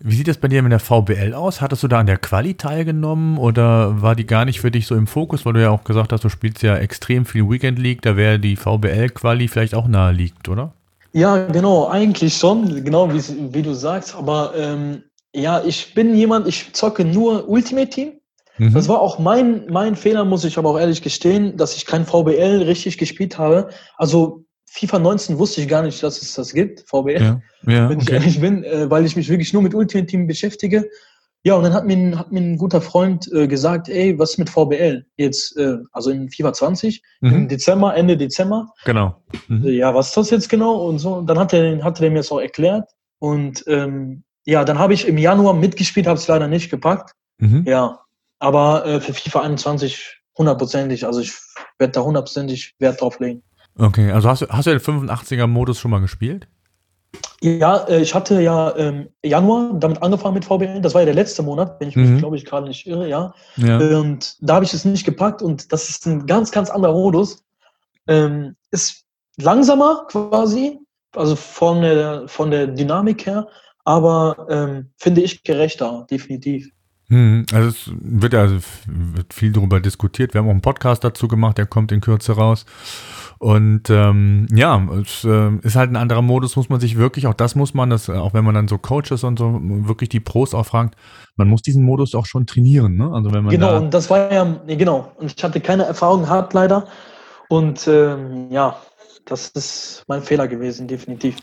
Wie 0.00 0.14
sieht 0.14 0.28
das 0.28 0.36
bei 0.36 0.48
dir 0.48 0.62
mit 0.62 0.72
der 0.72 0.80
VBL 0.80 1.32
aus? 1.34 1.62
Hattest 1.62 1.82
du 1.82 1.88
da 1.88 1.98
an 1.98 2.06
der 2.06 2.18
Quali 2.18 2.54
teilgenommen 2.54 3.38
oder 3.38 4.02
war 4.02 4.14
die 4.14 4.26
gar 4.26 4.44
nicht 4.44 4.60
für 4.60 4.70
dich 4.70 4.86
so 4.86 4.94
im 4.94 5.06
Fokus, 5.06 5.46
weil 5.46 5.54
du 5.54 5.62
ja 5.62 5.70
auch 5.70 5.84
gesagt 5.84 6.12
hast, 6.12 6.24
du 6.24 6.28
spielst 6.28 6.62
ja 6.62 6.76
extrem 6.76 7.24
viel 7.26 7.48
Weekend 7.48 7.78
League, 7.78 8.00
da 8.02 8.16
wäre 8.16 8.38
die 8.38 8.56
VBL-Quali 8.56 9.48
vielleicht 9.48 9.74
auch 9.74 9.88
nahe 9.88 10.12
liegt, 10.12 10.48
oder? 10.48 10.72
Ja, 11.12 11.46
genau, 11.46 11.88
eigentlich 11.88 12.36
schon, 12.36 12.84
genau 12.84 13.12
wie, 13.12 13.52
wie 13.52 13.62
du 13.62 13.74
sagst, 13.74 14.14
aber 14.14 14.52
ähm, 14.56 15.02
ja, 15.34 15.62
ich 15.64 15.94
bin 15.94 16.14
jemand, 16.14 16.46
ich 16.46 16.72
zocke 16.72 17.04
nur 17.04 17.48
Ultimate 17.48 17.88
Team. 17.88 18.12
Mhm. 18.58 18.74
Das 18.74 18.88
war 18.88 19.00
auch 19.00 19.18
mein, 19.18 19.66
mein 19.70 19.96
Fehler, 19.96 20.24
muss 20.24 20.44
ich 20.44 20.58
aber 20.58 20.70
auch 20.70 20.78
ehrlich 20.78 21.02
gestehen, 21.02 21.56
dass 21.56 21.76
ich 21.76 21.86
kein 21.86 22.04
VBL 22.04 22.62
richtig 22.66 22.98
gespielt 22.98 23.38
habe. 23.38 23.70
Also 23.96 24.44
FIFA 24.66 24.98
19 24.98 25.38
wusste 25.38 25.60
ich 25.60 25.68
gar 25.68 25.82
nicht, 25.82 26.02
dass 26.02 26.20
es 26.20 26.34
das 26.34 26.52
gibt, 26.52 26.84
VBL, 26.88 27.22
ja, 27.22 27.40
ja, 27.66 27.88
wenn 27.88 27.98
ich 27.98 28.06
okay. 28.06 28.14
ehrlich 28.14 28.40
bin, 28.40 28.62
äh, 28.64 28.88
weil 28.90 29.04
ich 29.04 29.16
mich 29.16 29.28
wirklich 29.28 29.52
nur 29.52 29.62
mit 29.62 29.74
Ultimate 29.74 30.06
Team 30.06 30.26
beschäftige. 30.26 30.88
Ja, 31.42 31.54
und 31.54 31.62
dann 31.62 31.72
hat 31.72 31.86
mir, 31.86 32.18
hat 32.18 32.30
mir 32.30 32.40
ein 32.40 32.58
guter 32.58 32.82
Freund 32.82 33.32
äh, 33.32 33.48
gesagt, 33.48 33.88
ey, 33.88 34.18
was 34.18 34.32
ist 34.32 34.38
mit 34.38 34.50
VBL? 34.50 35.06
Jetzt, 35.16 35.56
äh, 35.56 35.78
also 35.90 36.10
in 36.10 36.28
FIFA 36.28 36.52
20, 36.52 37.02
mhm. 37.20 37.32
im 37.32 37.48
Dezember, 37.48 37.96
Ende 37.96 38.16
Dezember. 38.16 38.68
Genau. 38.84 39.16
Mhm. 39.48 39.64
Ja, 39.66 39.94
was 39.94 40.08
ist 40.08 40.16
das 40.18 40.30
jetzt 40.30 40.48
genau? 40.50 40.86
Und 40.86 40.98
so, 40.98 41.14
und 41.14 41.26
dann 41.26 41.38
hat 41.38 41.54
er, 41.54 41.82
hat 41.82 42.00
er 42.00 42.10
mir 42.10 42.18
das 42.18 42.30
auch 42.30 42.40
erklärt. 42.40 42.90
Und 43.18 43.64
ähm, 43.66 44.22
ja, 44.44 44.64
dann 44.64 44.78
habe 44.78 44.94
ich 44.94 45.06
im 45.06 45.18
Januar 45.18 45.54
mitgespielt, 45.54 46.06
habe 46.06 46.18
es 46.18 46.28
leider 46.28 46.48
nicht 46.48 46.70
gepackt. 46.70 47.12
Mhm. 47.38 47.64
Ja, 47.66 48.00
aber 48.38 48.86
äh, 48.86 49.00
für 49.00 49.14
FIFA 49.14 49.42
21 49.42 50.20
hundertprozentig, 50.36 51.06
also 51.06 51.20
ich 51.20 51.32
werde 51.78 51.92
da 51.92 52.00
hundertprozentig 52.02 52.74
Wert 52.78 53.00
drauf 53.00 53.18
legen. 53.20 53.42
Okay, 53.78 54.10
also 54.10 54.28
hast 54.28 54.42
du, 54.42 54.48
hast 54.48 54.66
du 54.66 54.70
den 54.70 54.80
85er-Modus 54.80 55.78
schon 55.78 55.90
mal 55.90 56.00
gespielt? 56.00 56.48
Ja, 57.42 57.84
äh, 57.88 58.02
ich 58.02 58.14
hatte 58.14 58.40
ja 58.40 58.70
im 58.70 59.08
Januar 59.24 59.72
damit 59.74 60.02
angefangen 60.02 60.34
mit 60.34 60.44
VBL. 60.44 60.80
Das 60.80 60.94
war 60.94 61.00
ja 61.00 61.06
der 61.06 61.14
letzte 61.14 61.42
Monat, 61.42 61.80
wenn 61.80 61.88
ich 61.88 61.96
mich, 61.96 62.08
mhm. 62.08 62.18
glaube 62.18 62.36
ich, 62.36 62.44
gerade 62.44 62.68
nicht 62.68 62.86
irre, 62.86 63.08
ja. 63.08 63.34
ja. 63.56 63.78
Und 63.78 64.36
da 64.40 64.56
habe 64.56 64.64
ich 64.64 64.74
es 64.74 64.84
nicht 64.84 65.04
gepackt 65.04 65.40
und 65.42 65.72
das 65.72 65.88
ist 65.88 66.06
ein 66.06 66.26
ganz, 66.26 66.50
ganz 66.50 66.70
anderer 66.70 66.92
Modus. 66.92 67.42
Ähm, 68.06 68.56
ist 68.70 69.04
langsamer 69.36 70.06
quasi, 70.08 70.78
also 71.14 71.34
von 71.34 71.80
der, 71.80 72.28
von 72.28 72.50
der 72.50 72.66
Dynamik 72.66 73.26
her, 73.26 73.48
aber 73.84 74.46
ähm, 74.50 74.90
finde 74.96 75.22
ich 75.22 75.42
gerechter, 75.42 76.06
definitiv. 76.10 76.70
Mhm. 77.10 77.44
Also 77.52 77.68
es 77.68 77.90
wird 78.00 78.32
ja 78.32 78.48
wird 78.86 79.34
viel 79.34 79.52
darüber 79.52 79.80
diskutiert. 79.80 80.32
Wir 80.32 80.40
haben 80.40 80.46
auch 80.46 80.52
einen 80.52 80.60
Podcast 80.60 81.02
dazu 81.02 81.26
gemacht, 81.26 81.58
der 81.58 81.66
kommt 81.66 81.90
in 81.90 82.00
Kürze 82.00 82.32
raus. 82.32 82.64
Und 83.38 83.88
ähm, 83.90 84.46
ja, 84.54 84.86
es 85.00 85.24
äh, 85.24 85.50
ist 85.62 85.74
halt 85.74 85.90
ein 85.90 85.96
anderer 85.96 86.22
Modus, 86.22 86.56
muss 86.56 86.68
man 86.68 86.78
sich 86.78 86.98
wirklich, 86.98 87.26
auch 87.26 87.34
das 87.34 87.54
muss 87.54 87.74
man, 87.74 87.90
das, 87.90 88.08
auch 88.10 88.34
wenn 88.34 88.44
man 88.44 88.54
dann 88.54 88.68
so 88.68 88.78
Coaches 88.78 89.24
und 89.24 89.38
so 89.38 89.58
wirklich 89.62 90.10
die 90.10 90.20
Pros 90.20 90.54
auch 90.54 90.66
fragt, 90.66 90.94
man 91.36 91.48
muss 91.48 91.62
diesen 91.62 91.82
Modus 91.82 92.14
auch 92.14 92.26
schon 92.26 92.46
trainieren, 92.46 92.96
ne? 92.96 93.10
Also 93.12 93.32
wenn 93.32 93.42
man 93.42 93.50
genau, 93.50 93.70
da 93.72 93.78
und 93.78 93.94
das 93.94 94.10
war 94.10 94.30
ja, 94.30 94.44
genau, 94.66 95.10
und 95.16 95.34
ich 95.34 95.42
hatte 95.42 95.60
keine 95.60 95.84
Erfahrung 95.84 96.22
gehabt 96.22 96.52
leider. 96.52 96.86
Und 97.48 97.88
ähm, 97.88 98.48
ja, 98.50 98.76
das 99.24 99.48
ist 99.48 100.04
mein 100.06 100.22
Fehler 100.22 100.46
gewesen, 100.46 100.86
definitiv. 100.86 101.36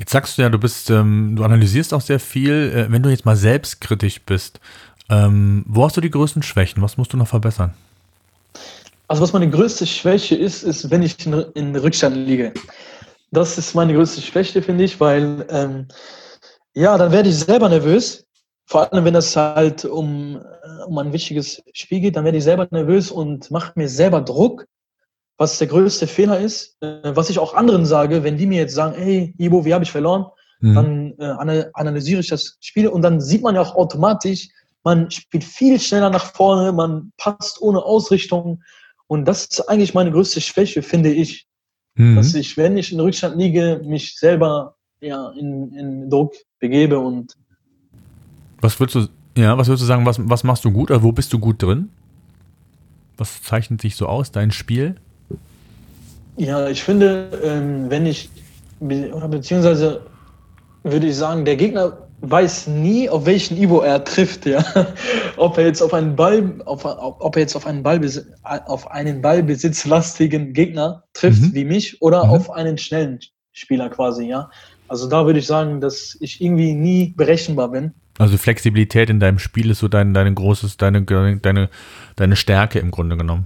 Jetzt 0.00 0.12
sagst 0.12 0.38
du 0.38 0.42
ja, 0.42 0.48
du 0.48 0.58
bist, 0.58 0.88
ähm, 0.88 1.36
du 1.36 1.44
analysierst 1.44 1.92
auch 1.92 2.00
sehr 2.00 2.18
viel. 2.18 2.72
Äh, 2.74 2.90
wenn 2.90 3.02
du 3.02 3.10
jetzt 3.10 3.26
mal 3.26 3.36
selbstkritisch 3.36 4.22
bist, 4.22 4.58
ähm, 5.10 5.62
wo 5.68 5.84
hast 5.84 5.94
du 5.94 6.00
die 6.00 6.10
größten 6.10 6.42
Schwächen? 6.42 6.82
Was 6.82 6.96
musst 6.96 7.12
du 7.12 7.18
noch 7.18 7.28
verbessern? 7.28 7.74
Also 9.08 9.22
was 9.22 9.34
meine 9.34 9.50
größte 9.50 9.86
Schwäche 9.86 10.36
ist, 10.36 10.62
ist, 10.62 10.90
wenn 10.90 11.02
ich 11.02 11.26
in, 11.26 11.34
in 11.52 11.76
Rückstand 11.76 12.16
liege. 12.16 12.54
Das 13.30 13.58
ist 13.58 13.74
meine 13.74 13.92
größte 13.92 14.22
Schwäche, 14.22 14.62
finde 14.62 14.84
ich, 14.84 14.98
weil 15.00 15.44
ähm, 15.50 15.86
ja, 16.72 16.96
dann 16.96 17.12
werde 17.12 17.28
ich 17.28 17.36
selber 17.36 17.68
nervös. 17.68 18.24
Vor 18.64 18.90
allem, 18.90 19.04
wenn 19.04 19.14
es 19.14 19.36
halt 19.36 19.84
um, 19.84 20.36
äh, 20.36 20.82
um 20.86 20.96
ein 20.96 21.12
wichtiges 21.12 21.62
Spiel 21.74 22.00
geht, 22.00 22.16
dann 22.16 22.24
werde 22.24 22.38
ich 22.38 22.44
selber 22.44 22.66
nervös 22.70 23.10
und 23.10 23.50
mache 23.50 23.72
mir 23.74 23.88
selber 23.88 24.22
Druck, 24.22 24.64
was 25.40 25.56
der 25.56 25.68
größte 25.68 26.06
Fehler 26.06 26.38
ist. 26.38 26.76
Äh, 26.82 27.16
was 27.16 27.30
ich 27.30 27.38
auch 27.38 27.54
anderen 27.54 27.86
sage, 27.86 28.22
wenn 28.22 28.36
die 28.36 28.46
mir 28.46 28.58
jetzt 28.58 28.74
sagen, 28.74 28.94
hey, 28.94 29.34
Ibo, 29.38 29.64
wie 29.64 29.72
habe 29.72 29.84
ich 29.84 29.90
verloren? 29.90 30.26
Mhm. 30.60 30.74
Dann 30.74 31.14
äh, 31.18 31.64
analysiere 31.72 32.20
ich 32.20 32.28
das 32.28 32.58
Spiel 32.60 32.88
und 32.88 33.00
dann 33.00 33.22
sieht 33.22 33.42
man 33.42 33.54
ja 33.54 33.62
auch 33.62 33.74
automatisch, 33.74 34.50
man 34.84 35.10
spielt 35.10 35.44
viel 35.44 35.80
schneller 35.80 36.10
nach 36.10 36.26
vorne, 36.34 36.72
man 36.72 37.12
passt 37.16 37.60
ohne 37.62 37.82
Ausrichtung, 37.82 38.62
und 39.06 39.24
das 39.24 39.46
ist 39.46 39.68
eigentlich 39.68 39.92
meine 39.92 40.12
größte 40.12 40.40
Schwäche, 40.40 40.82
finde 40.82 41.10
ich. 41.10 41.48
Mhm. 41.94 42.16
Dass 42.16 42.32
ich, 42.34 42.56
wenn 42.56 42.76
ich 42.76 42.92
in 42.92 43.00
Rückstand 43.00 43.36
liege, 43.36 43.80
mich 43.84 44.16
selber 44.16 44.76
ja, 45.00 45.30
in, 45.30 45.72
in 45.72 46.10
Druck 46.10 46.34
begebe 46.60 46.98
und. 46.98 47.34
Was 48.60 48.78
würdest 48.78 49.10
du, 49.34 49.40
ja, 49.40 49.58
was 49.58 49.66
würdest 49.66 49.82
du 49.82 49.86
sagen, 49.86 50.04
was, 50.06 50.18
was 50.20 50.44
machst 50.44 50.64
du 50.64 50.70
gut? 50.70 50.92
Also 50.92 51.02
wo 51.02 51.12
bist 51.12 51.32
du 51.32 51.40
gut 51.40 51.60
drin? 51.60 51.88
Was 53.16 53.42
zeichnet 53.42 53.80
sich 53.80 53.96
so 53.96 54.06
aus, 54.06 54.30
dein 54.30 54.52
Spiel? 54.52 54.94
Ja, 56.40 56.70
ich 56.70 56.82
finde, 56.82 57.28
ähm, 57.44 57.90
wenn 57.90 58.06
ich, 58.06 58.30
oder 58.80 59.28
beziehungsweise 59.28 60.06
würde 60.82 61.06
ich 61.06 61.16
sagen, 61.16 61.44
der 61.44 61.56
Gegner 61.56 62.08
weiß 62.22 62.68
nie, 62.68 63.10
auf 63.10 63.26
welchen 63.26 63.58
Ivo 63.58 63.80
er 63.80 64.02
trifft, 64.04 64.46
ja. 64.46 64.64
ob 65.36 65.58
er 65.58 65.66
jetzt 65.66 65.82
auf 65.82 65.92
einen 65.92 66.16
Ball, 66.16 66.54
auf, 66.64 66.86
ob 66.86 67.36
er 67.36 67.42
jetzt 67.42 67.56
auf 67.56 67.66
einen 67.66 67.82
Ballbesitz, 67.82 68.26
auf 68.42 68.90
einen 68.90 69.20
ballbesitzlastigen 69.20 70.54
Gegner 70.54 71.04
trifft, 71.12 71.42
mhm. 71.42 71.54
wie 71.54 71.64
mich, 71.66 72.00
oder 72.00 72.24
mhm. 72.24 72.30
auf 72.30 72.50
einen 72.50 72.78
schnellen 72.78 73.18
Spieler 73.52 73.90
quasi, 73.90 74.24
ja. 74.24 74.48
Also 74.88 75.10
da 75.10 75.26
würde 75.26 75.40
ich 75.40 75.46
sagen, 75.46 75.82
dass 75.82 76.16
ich 76.20 76.40
irgendwie 76.40 76.72
nie 76.72 77.12
berechenbar 77.18 77.70
bin. 77.70 77.92
Also 78.16 78.38
Flexibilität 78.38 79.10
in 79.10 79.20
deinem 79.20 79.38
Spiel 79.38 79.68
ist 79.68 79.80
so 79.80 79.88
dein, 79.88 80.14
dein 80.14 80.34
großes, 80.34 80.78
deine, 80.78 81.02
deine, 81.02 81.68
deine 82.16 82.36
Stärke 82.36 82.78
im 82.78 82.90
Grunde 82.90 83.18
genommen. 83.18 83.44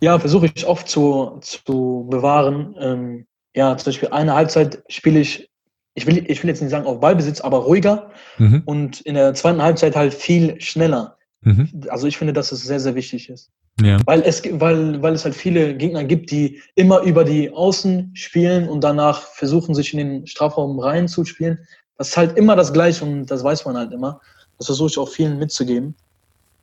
Ja, 0.00 0.18
versuche 0.18 0.50
ich 0.54 0.66
oft 0.66 0.88
zu, 0.88 1.38
zu 1.40 2.06
bewahren. 2.10 2.74
Ähm, 2.78 3.26
ja, 3.54 3.76
zum 3.76 3.86
Beispiel 3.86 4.08
eine 4.10 4.34
Halbzeit 4.34 4.82
spiele 4.88 5.20
ich, 5.20 5.50
ich 5.94 6.06
will, 6.06 6.24
ich 6.28 6.42
will 6.42 6.50
jetzt 6.50 6.60
nicht 6.60 6.70
sagen 6.70 6.86
auf 6.86 7.00
Ballbesitz, 7.00 7.40
aber 7.40 7.58
ruhiger 7.58 8.10
mhm. 8.38 8.62
und 8.64 9.00
in 9.00 9.14
der 9.14 9.34
zweiten 9.34 9.60
Halbzeit 9.60 9.96
halt 9.96 10.14
viel 10.14 10.60
schneller. 10.60 11.16
Mhm. 11.40 11.68
Also 11.88 12.06
ich 12.06 12.16
finde, 12.16 12.32
dass 12.32 12.52
es 12.52 12.62
sehr, 12.62 12.80
sehr 12.80 12.94
wichtig 12.94 13.28
ist. 13.28 13.50
Ja. 13.80 13.98
Weil, 14.06 14.22
es, 14.22 14.42
weil, 14.60 15.00
weil 15.02 15.14
es 15.14 15.24
halt 15.24 15.34
viele 15.34 15.76
Gegner 15.76 16.04
gibt, 16.04 16.30
die 16.30 16.60
immer 16.74 17.00
über 17.02 17.24
die 17.24 17.50
Außen 17.50 18.10
spielen 18.14 18.68
und 18.68 18.82
danach 18.82 19.22
versuchen, 19.22 19.74
sich 19.74 19.92
in 19.92 19.98
den 19.98 20.26
Strafraum 20.26 20.78
reinzuspielen. 20.80 21.60
Das 21.96 22.08
ist 22.08 22.16
halt 22.16 22.36
immer 22.36 22.56
das 22.56 22.72
Gleiche 22.72 23.04
und 23.04 23.26
das 23.26 23.44
weiß 23.44 23.64
man 23.66 23.76
halt 23.76 23.92
immer. 23.92 24.20
Das 24.58 24.66
versuche 24.66 24.88
ich 24.88 24.98
auch 24.98 25.08
vielen 25.08 25.38
mitzugeben. 25.38 25.94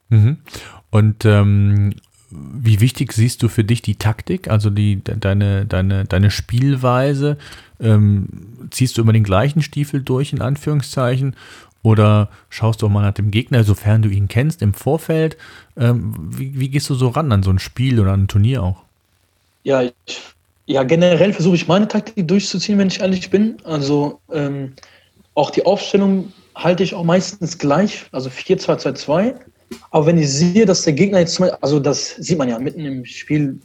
Mhm. 0.09 0.37
Und 0.91 1.25
ähm, 1.25 1.95
wie 2.31 2.79
wichtig 2.79 3.13
siehst 3.13 3.43
du 3.43 3.47
für 3.47 3.63
dich 3.63 3.81
die 3.81 3.95
Taktik, 3.95 4.49
also 4.49 4.69
die, 4.69 5.01
deine, 5.03 5.65
deine, 5.65 6.05
deine 6.05 6.31
Spielweise? 6.31 7.37
Ähm, 7.79 8.27
ziehst 8.71 8.97
du 8.97 9.01
immer 9.01 9.13
den 9.13 9.23
gleichen 9.23 9.61
Stiefel 9.61 10.01
durch, 10.01 10.33
in 10.33 10.41
Anführungszeichen? 10.41 11.35
Oder 11.83 12.29
schaust 12.49 12.81
du 12.81 12.87
auch 12.87 12.89
mal 12.89 13.03
nach 13.03 13.13
dem 13.13 13.29
Gegner, 13.29 13.63
sofern 13.63 14.01
du 14.01 14.09
ihn 14.09 14.27
kennst, 14.27 14.61
im 14.63 14.73
Vorfeld? 14.73 15.37
Ähm, 15.77 16.15
wie, 16.17 16.59
wie, 16.59 16.69
gehst 16.69 16.89
du 16.89 16.95
so 16.95 17.09
ran 17.09 17.31
an 17.31 17.43
so 17.43 17.51
ein 17.51 17.59
Spiel 17.59 17.99
oder 17.99 18.13
an 18.13 18.23
ein 18.23 18.27
Turnier 18.27 18.63
auch? 18.63 18.81
Ja, 19.63 19.83
ich, 19.83 19.93
ja 20.65 20.83
generell 20.83 21.31
versuche 21.31 21.55
ich 21.55 21.67
meine 21.67 21.87
Taktik 21.87 22.27
durchzuziehen, 22.27 22.79
wenn 22.79 22.87
ich 22.87 23.01
ehrlich 23.01 23.29
bin. 23.29 23.57
Also 23.63 24.19
ähm, 24.33 24.73
auch 25.35 25.51
die 25.51 25.65
Aufstellung 25.65 26.33
halte 26.55 26.81
ich 26.81 26.95
auch 26.95 27.03
meistens 27.03 27.59
gleich, 27.59 28.05
also 28.11 28.29
4-2-2-2. 28.29 29.35
Aber 29.91 30.05
wenn 30.05 30.17
ich 30.17 30.31
sehe, 30.31 30.65
dass 30.65 30.83
der 30.83 30.93
Gegner 30.93 31.19
jetzt, 31.19 31.41
also 31.41 31.79
das 31.79 32.15
sieht 32.15 32.37
man 32.37 32.49
ja 32.49 32.59
mitten 32.59 32.81
im 32.81 33.05
Spiel, 33.05 33.59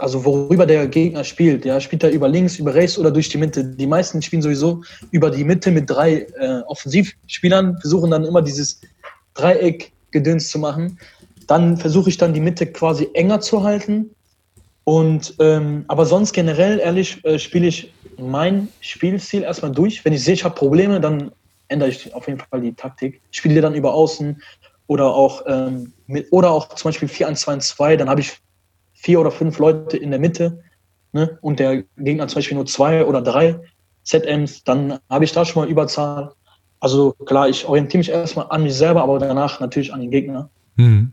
also 0.00 0.24
worüber 0.24 0.66
der 0.66 0.86
Gegner 0.86 1.24
spielt. 1.24 1.64
Ja, 1.64 1.80
spielt 1.80 2.02
er 2.02 2.10
über 2.10 2.28
links, 2.28 2.58
über 2.58 2.74
rechts 2.74 2.98
oder 2.98 3.10
durch 3.10 3.28
die 3.28 3.38
Mitte. 3.38 3.64
Die 3.64 3.86
meisten 3.86 4.22
spielen 4.22 4.42
sowieso 4.42 4.82
über 5.10 5.30
die 5.30 5.44
Mitte 5.44 5.70
mit 5.70 5.90
drei 5.90 6.26
äh, 6.38 6.60
Offensivspielern, 6.66 7.78
versuchen 7.80 8.10
dann 8.10 8.24
immer 8.24 8.42
dieses 8.42 8.80
Dreieck-Gedöns 9.34 10.50
zu 10.50 10.58
machen. 10.58 10.98
Dann 11.46 11.76
versuche 11.76 12.08
ich 12.08 12.16
dann 12.16 12.32
die 12.32 12.40
Mitte 12.40 12.66
quasi 12.66 13.08
enger 13.14 13.40
zu 13.40 13.62
halten. 13.62 14.10
Und 14.84 15.34
ähm, 15.38 15.84
aber 15.88 16.06
sonst 16.06 16.32
generell, 16.32 16.78
ehrlich, 16.78 17.22
äh, 17.24 17.38
spiele 17.38 17.66
ich 17.66 17.92
mein 18.18 18.68
Spielstil 18.80 19.42
erstmal 19.42 19.72
durch. 19.72 20.04
Wenn 20.04 20.12
ich 20.12 20.24
sehe, 20.24 20.34
ich 20.34 20.44
habe 20.44 20.54
Probleme, 20.54 21.00
dann 21.00 21.30
ändere 21.68 21.90
ich 21.90 22.12
auf 22.14 22.26
jeden 22.26 22.40
Fall 22.40 22.60
die 22.60 22.72
Taktik. 22.72 23.20
Spiele 23.30 23.60
dann 23.60 23.74
über 23.74 23.92
außen 23.94 24.42
oder 24.90 25.14
auch, 25.14 25.44
ähm, 25.46 25.92
mit, 26.08 26.26
oder 26.32 26.50
auch 26.50 26.74
zum 26.74 26.88
Beispiel 26.88 27.06
4-1-2-2, 27.06 27.94
dann 27.94 28.10
habe 28.10 28.22
ich 28.22 28.40
vier 28.92 29.20
oder 29.20 29.30
fünf 29.30 29.56
Leute 29.60 29.96
in 29.96 30.10
der 30.10 30.18
Mitte 30.18 30.64
ne, 31.12 31.38
und 31.42 31.60
der 31.60 31.84
Gegner 31.96 32.26
zum 32.26 32.38
Beispiel 32.38 32.56
nur 32.56 32.66
zwei 32.66 33.06
oder 33.06 33.22
drei 33.22 33.60
ZMs, 34.02 34.64
dann 34.64 34.98
habe 35.08 35.24
ich 35.24 35.30
da 35.30 35.44
schon 35.44 35.62
mal 35.62 35.70
Überzahl. 35.70 36.32
Also 36.80 37.12
klar, 37.24 37.48
ich 37.48 37.66
orientiere 37.66 37.98
mich 37.98 38.08
erstmal 38.08 38.46
an 38.50 38.64
mich 38.64 38.74
selber, 38.74 39.04
aber 39.04 39.20
danach 39.20 39.60
natürlich 39.60 39.94
an 39.94 40.00
den 40.00 40.10
Gegner. 40.10 40.50
Hm. 40.76 41.12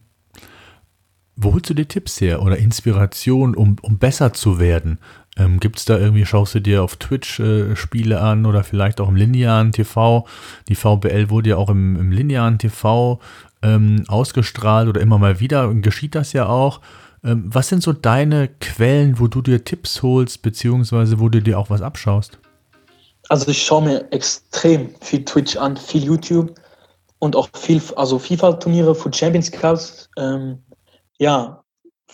Wo 1.36 1.54
holst 1.54 1.70
du 1.70 1.76
dir 1.76 1.88
Tipps 1.88 2.20
her 2.20 2.42
oder 2.42 2.58
Inspiration, 2.58 3.56
um, 3.56 3.76
um 3.84 4.00
besser 4.00 4.34
zu 4.34 4.58
werden? 4.58 4.98
Ähm, 5.38 5.60
Gibt 5.60 5.78
es 5.78 5.86
da 5.86 6.00
irgendwie, 6.00 6.26
schaust 6.26 6.56
du 6.56 6.62
dir 6.62 6.82
auf 6.82 6.96
Twitch 6.96 7.40
äh, 7.40 7.76
Spiele 7.76 8.22
an 8.22 8.48
oder 8.48 8.64
vielleicht 8.64 9.00
auch 9.00 9.08
im 9.08 9.16
linearen 9.16 9.72
TV? 9.72 10.26
Die 10.68 10.74
VBL 10.74 11.30
wurde 11.30 11.52
ja 11.52 11.58
auch 11.58 11.70
im, 11.70 11.96
im 11.96 12.12
linearen 12.12 12.58
TV 12.58 13.20
ähm, 13.68 14.04
ausgestrahlt 14.08 14.88
oder 14.88 15.02
immer 15.02 15.18
mal 15.18 15.40
wieder 15.40 15.74
geschieht 15.76 16.16
das 16.16 16.34
ja 16.34 16.48
auch. 16.48 16.82
Ähm, 17.24 17.44
was 17.48 17.68
sind 17.68 17.84
so 17.84 17.94
deine 17.94 18.48
Quellen, 18.48 19.20
wo 19.20 19.28
du 19.28 19.42
dir 19.42 19.64
Tipps 19.64 20.02
holst, 20.02 20.42
beziehungsweise 20.42 21.20
wo 21.20 21.30
du 21.30 21.42
dir 21.42 21.60
auch 21.60 21.70
was 21.70 21.82
abschaust? 21.82 22.40
Also 23.30 23.50
ich 23.52 23.64
schaue 23.64 23.84
mir 23.84 24.12
extrem 24.12 24.90
viel 25.02 25.26
Twitch 25.26 25.58
an, 25.58 25.76
viel 25.76 26.04
YouTube 26.04 26.56
und 27.20 27.36
auch 27.36 27.50
viel, 27.56 27.82
also 27.96 28.20
FIFA-Turniere 28.20 28.96
für 28.96 29.12
Champions 29.12 29.52
Cups. 29.52 30.10
Ähm, 30.18 30.60
ja, 31.18 31.62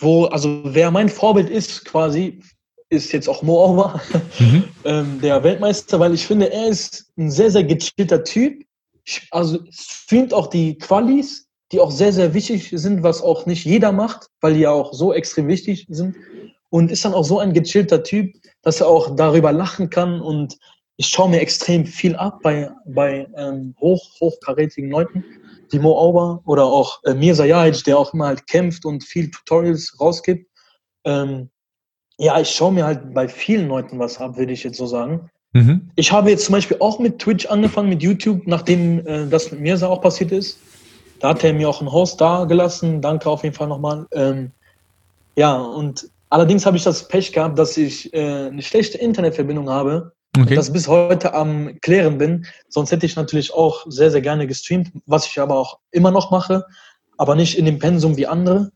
wo, 0.00 0.24
also 0.26 0.62
wer 0.64 0.90
mein 0.90 1.08
Vorbild 1.08 1.50
ist 1.50 1.84
quasi, 1.84 2.40
ist 2.88 3.12
jetzt 3.12 3.28
auch 3.28 3.42
Mo 3.42 3.92
mhm. 4.38 4.64
ähm, 4.84 5.20
der 5.20 5.44
Weltmeister, 5.44 6.00
weil 6.00 6.14
ich 6.14 6.26
finde, 6.26 6.52
er 6.52 6.68
ist 6.68 7.12
ein 7.16 7.30
sehr, 7.30 7.50
sehr 7.50 7.64
gechillter 7.64 8.24
Typ 8.24 8.64
also 9.30 9.58
streamt 9.70 10.32
auch 10.32 10.48
die 10.48 10.78
Qualis, 10.78 11.43
die 11.74 11.80
auch 11.80 11.90
sehr, 11.90 12.12
sehr 12.12 12.34
wichtig 12.34 12.70
sind, 12.72 13.02
was 13.02 13.20
auch 13.20 13.46
nicht 13.46 13.64
jeder 13.64 13.90
macht, 13.90 14.30
weil 14.40 14.54
die 14.54 14.60
ja 14.60 14.70
auch 14.70 14.92
so 14.94 15.12
extrem 15.12 15.48
wichtig 15.48 15.86
sind. 15.88 16.14
Und 16.70 16.90
ist 16.90 17.04
dann 17.04 17.14
auch 17.14 17.24
so 17.24 17.40
ein 17.40 17.52
gechillter 17.52 18.04
Typ, 18.04 18.32
dass 18.62 18.80
er 18.80 18.86
auch 18.86 19.16
darüber 19.16 19.50
lachen 19.50 19.90
kann. 19.90 20.20
Und 20.20 20.56
ich 20.96 21.08
schaue 21.08 21.30
mir 21.30 21.40
extrem 21.40 21.84
viel 21.84 22.14
ab 22.14 22.38
bei, 22.42 22.70
bei 22.86 23.26
ähm, 23.36 23.74
hoch, 23.80 24.02
hochkarätigen 24.20 24.88
Leuten, 24.88 25.24
wie 25.70 25.80
Mo 25.80 25.98
Auber 25.98 26.42
oder 26.46 26.64
auch 26.64 27.02
äh, 27.04 27.14
Mirza 27.14 27.44
Jahic, 27.44 27.82
der 27.84 27.98
auch 27.98 28.14
immer 28.14 28.28
halt 28.28 28.46
kämpft 28.46 28.84
und 28.84 29.02
viel 29.02 29.30
Tutorials 29.30 29.96
rausgibt. 30.00 30.48
Ähm, 31.04 31.50
ja, 32.18 32.40
ich 32.40 32.50
schaue 32.50 32.72
mir 32.72 32.86
halt 32.86 33.12
bei 33.14 33.26
vielen 33.26 33.66
Leuten 33.66 33.98
was 33.98 34.18
ab, 34.18 34.36
würde 34.36 34.52
ich 34.52 34.62
jetzt 34.62 34.78
so 34.78 34.86
sagen. 34.86 35.28
Mhm. 35.52 35.90
Ich 35.96 36.12
habe 36.12 36.30
jetzt 36.30 36.44
zum 36.44 36.52
Beispiel 36.52 36.76
auch 36.78 37.00
mit 37.00 37.18
Twitch 37.18 37.46
angefangen, 37.46 37.88
mit 37.88 38.02
YouTube, 38.02 38.46
nachdem 38.46 39.04
äh, 39.06 39.26
das 39.26 39.50
mit 39.50 39.60
mir 39.60 39.74
auch 39.88 40.00
passiert 40.00 40.30
ist. 40.30 40.58
Da 41.24 41.30
hat 41.30 41.42
er 41.42 41.54
mir 41.54 41.70
auch 41.70 41.80
ein 41.80 41.90
Host 41.90 42.20
da 42.20 42.44
gelassen. 42.44 43.00
Danke 43.00 43.30
auf 43.30 43.44
jeden 43.44 43.54
Fall 43.54 43.68
nochmal. 43.68 44.06
Ähm, 44.12 44.50
ja, 45.36 45.56
und 45.56 46.10
allerdings 46.28 46.66
habe 46.66 46.76
ich 46.76 46.82
das 46.82 47.08
Pech 47.08 47.32
gehabt, 47.32 47.58
dass 47.58 47.78
ich 47.78 48.12
äh, 48.12 48.48
eine 48.48 48.60
schlechte 48.60 48.98
Internetverbindung 48.98 49.70
habe. 49.70 50.12
Okay. 50.36 50.50
Und 50.50 50.54
das 50.54 50.70
bis 50.70 50.86
heute 50.86 51.32
am 51.32 51.80
Klären 51.80 52.18
bin. 52.18 52.44
Sonst 52.68 52.92
hätte 52.92 53.06
ich 53.06 53.16
natürlich 53.16 53.54
auch 53.54 53.86
sehr, 53.88 54.10
sehr 54.10 54.20
gerne 54.20 54.46
gestreamt, 54.46 54.92
was 55.06 55.26
ich 55.26 55.40
aber 55.40 55.56
auch 55.58 55.78
immer 55.92 56.10
noch 56.10 56.30
mache, 56.30 56.66
aber 57.16 57.34
nicht 57.36 57.56
in 57.56 57.64
dem 57.64 57.78
Pensum 57.78 58.18
wie 58.18 58.26
andere. 58.26 58.70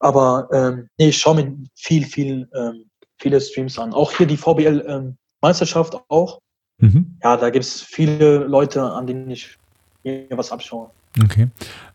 Aber 0.00 0.48
ähm, 0.52 0.88
nee, 0.98 1.10
ich 1.10 1.18
schaue 1.18 1.36
mir 1.36 1.56
viel, 1.76 2.04
viel, 2.04 2.48
ähm, 2.52 2.86
viele 3.18 3.40
Streams 3.40 3.78
an. 3.78 3.94
Auch 3.94 4.10
hier 4.10 4.26
die 4.26 4.36
VBL 4.36 4.84
ähm, 4.88 5.16
auch. 6.08 6.40
Mhm. 6.78 7.16
Ja, 7.22 7.36
da 7.36 7.48
gibt 7.48 7.64
es 7.64 7.80
viele 7.80 8.38
Leute, 8.38 8.82
an 8.82 9.06
denen 9.06 9.30
ich 9.30 9.56
mir 10.02 10.26
was 10.30 10.50
abschaue. 10.50 10.90
Okay. 11.18 11.48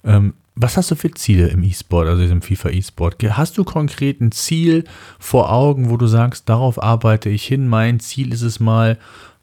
Ähm, 0.04 0.34
was 0.56 0.78
hast 0.78 0.92
du 0.92 0.96
für 0.96 1.12
Ziele 1.12 1.48
im 1.48 1.64
E-Sport, 1.64 2.08
also 2.08 2.24
im 2.24 2.42
FIFA 2.42 2.70
E-Sport? 2.70 3.24
Hast 3.24 3.58
du 3.58 3.64
konkret 3.64 4.22
ein 4.22 4.32
Ziel 4.32 4.86
vor 5.20 5.52
Augen, 5.52 5.90
wo 5.90 5.98
du 5.98 6.08
sagst, 6.08 6.48
darauf 6.48 6.82
arbeite 6.82 7.30
ich 7.30 7.46
hin? 7.46 7.68
Mein 7.68 8.00
Ziel 8.00 8.34
ist 8.34 8.42
es 8.42 8.60
mal, 8.60 8.98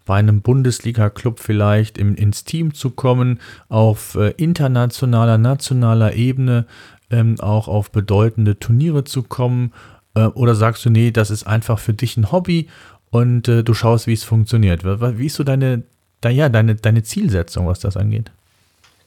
bei 0.04 0.16
einem 0.16 0.40
Bundesliga-Club 0.40 1.38
vielleicht 1.38 1.98
im, 1.98 2.14
ins 2.14 2.44
Team 2.44 2.74
zu 2.74 2.90
kommen, 2.90 3.40
auf 3.68 4.14
äh, 4.16 4.30
internationaler, 4.30 5.38
nationaler 5.38 6.14
Ebene 6.14 6.66
ähm, 7.10 7.38
auch 7.40 7.68
auf 7.68 7.90
bedeutende 7.90 8.58
Turniere 8.58 9.04
zu 9.04 9.22
kommen? 9.22 9.72
Äh, 10.14 10.24
oder 10.24 10.54
sagst 10.54 10.84
du, 10.84 10.90
nee, 10.90 11.10
das 11.10 11.30
ist 11.30 11.46
einfach 11.46 11.78
für 11.78 11.94
dich 11.94 12.16
ein 12.16 12.32
Hobby 12.32 12.68
und 13.10 13.48
äh, 13.48 13.62
du 13.62 13.74
schaust, 13.74 14.06
wie 14.06 14.12
es 14.12 14.24
funktioniert. 14.24 14.84
Wie 14.84 15.26
ist 15.26 15.36
so 15.36 15.44
deine, 15.44 15.82
da, 16.20 16.30
ja, 16.30 16.48
deine, 16.48 16.74
deine 16.74 17.02
Zielsetzung, 17.02 17.66
was 17.66 17.80
das 17.80 17.96
angeht? 17.96 18.32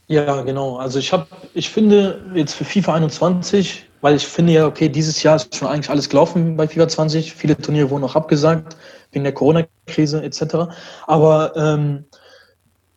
Ja, 0.07 0.41
genau. 0.43 0.77
Also 0.77 0.99
ich 0.99 1.11
habe, 1.11 1.25
ich 1.53 1.69
finde 1.69 2.21
jetzt 2.35 2.53
für 2.53 2.63
FIFA 2.63 2.95
21, 2.95 3.85
weil 4.01 4.15
ich 4.15 4.27
finde 4.27 4.53
ja, 4.53 4.67
okay, 4.67 4.87
dieses 4.87 5.23
Jahr 5.23 5.35
ist 5.35 5.55
schon 5.55 5.67
eigentlich 5.67 5.89
alles 5.89 6.09
gelaufen 6.09 6.55
bei 6.55 6.67
FIFA 6.67 6.87
20. 6.87 7.33
Viele 7.33 7.57
Turniere 7.57 7.89
wurden 7.89 8.03
auch 8.03 8.15
abgesagt 8.15 8.77
wegen 9.11 9.23
der 9.23 9.33
Corona-Krise 9.33 10.23
etc. 10.23 10.69
Aber 11.07 11.53
ähm, 11.55 12.05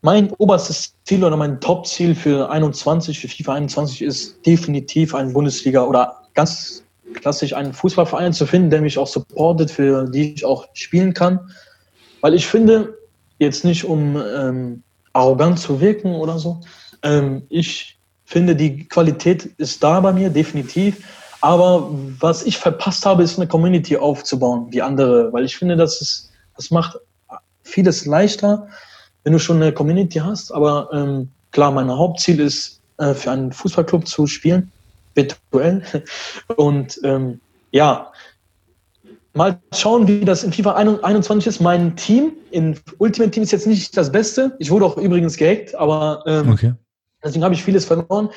mein 0.02 0.30
oberstes 0.32 0.94
Ziel 1.04 1.24
oder 1.24 1.36
mein 1.36 1.60
Top-Ziel 1.60 2.14
für 2.14 2.50
21, 2.50 3.18
für 3.18 3.28
FIFA 3.28 3.54
21 3.54 4.02
ist 4.02 4.46
definitiv 4.46 5.14
ein 5.14 5.32
Bundesliga 5.32 5.82
oder 5.84 6.22
ganz 6.34 6.84
klassisch 7.14 7.54
einen 7.54 7.72
Fußballverein 7.72 8.34
zu 8.34 8.44
finden, 8.44 8.68
der 8.68 8.82
mich 8.82 8.98
auch 8.98 9.06
supportet, 9.06 9.70
für 9.70 10.04
die 10.10 10.34
ich 10.34 10.44
auch 10.44 10.66
spielen 10.74 11.14
kann. 11.14 11.40
Weil 12.20 12.34
ich 12.34 12.46
finde, 12.46 12.98
jetzt 13.38 13.64
nicht 13.64 13.84
um 13.84 14.16
ähm, 14.16 14.82
arrogant 15.14 15.58
zu 15.58 15.80
wirken 15.80 16.14
oder 16.14 16.38
so, 16.38 16.60
ähm, 17.02 17.42
ich 17.48 17.98
finde, 18.24 18.54
die 18.54 18.86
Qualität 18.88 19.46
ist 19.56 19.82
da 19.82 20.00
bei 20.00 20.12
mir, 20.12 20.30
definitiv. 20.30 21.04
Aber 21.40 21.90
was 22.18 22.42
ich 22.44 22.58
verpasst 22.58 23.06
habe, 23.06 23.22
ist 23.22 23.38
eine 23.38 23.46
Community 23.46 23.96
aufzubauen, 23.96 24.66
wie 24.70 24.82
andere. 24.82 25.32
Weil 25.32 25.44
ich 25.44 25.56
finde, 25.56 25.76
das, 25.76 26.00
ist, 26.00 26.30
das 26.56 26.70
macht 26.70 26.98
vieles 27.62 28.06
leichter, 28.06 28.68
wenn 29.24 29.32
du 29.32 29.38
schon 29.38 29.62
eine 29.62 29.72
Community 29.72 30.18
hast. 30.18 30.52
Aber 30.52 30.88
ähm, 30.92 31.30
klar, 31.52 31.70
mein 31.70 31.90
Hauptziel 31.90 32.40
ist, 32.40 32.80
äh, 32.98 33.14
für 33.14 33.30
einen 33.30 33.52
Fußballclub 33.52 34.06
zu 34.06 34.26
spielen 34.26 34.72
virtuell. 35.14 35.82
Und 36.56 37.00
ähm, 37.04 37.40
ja, 37.70 38.12
mal 39.34 39.60
schauen, 39.72 40.08
wie 40.08 40.24
das 40.24 40.44
in 40.44 40.52
FIFA 40.52 40.74
21 40.74 41.46
ist. 41.46 41.60
Mein 41.60 41.96
Team 41.96 42.32
in 42.50 42.78
Ultimate 42.98 43.30
Team 43.30 43.42
ist 43.42 43.52
jetzt 43.52 43.66
nicht 43.66 43.96
das 43.96 44.10
Beste. 44.10 44.56
Ich 44.58 44.70
wurde 44.70 44.86
auch 44.86 44.96
übrigens 44.96 45.36
gehackt, 45.36 45.74
aber 45.74 46.22
ähm, 46.26 46.52
okay. 46.52 46.72
Deswegen 47.22 47.44
habe 47.44 47.54
ich 47.54 47.62
vieles 47.62 47.84
verloren. 47.84 48.30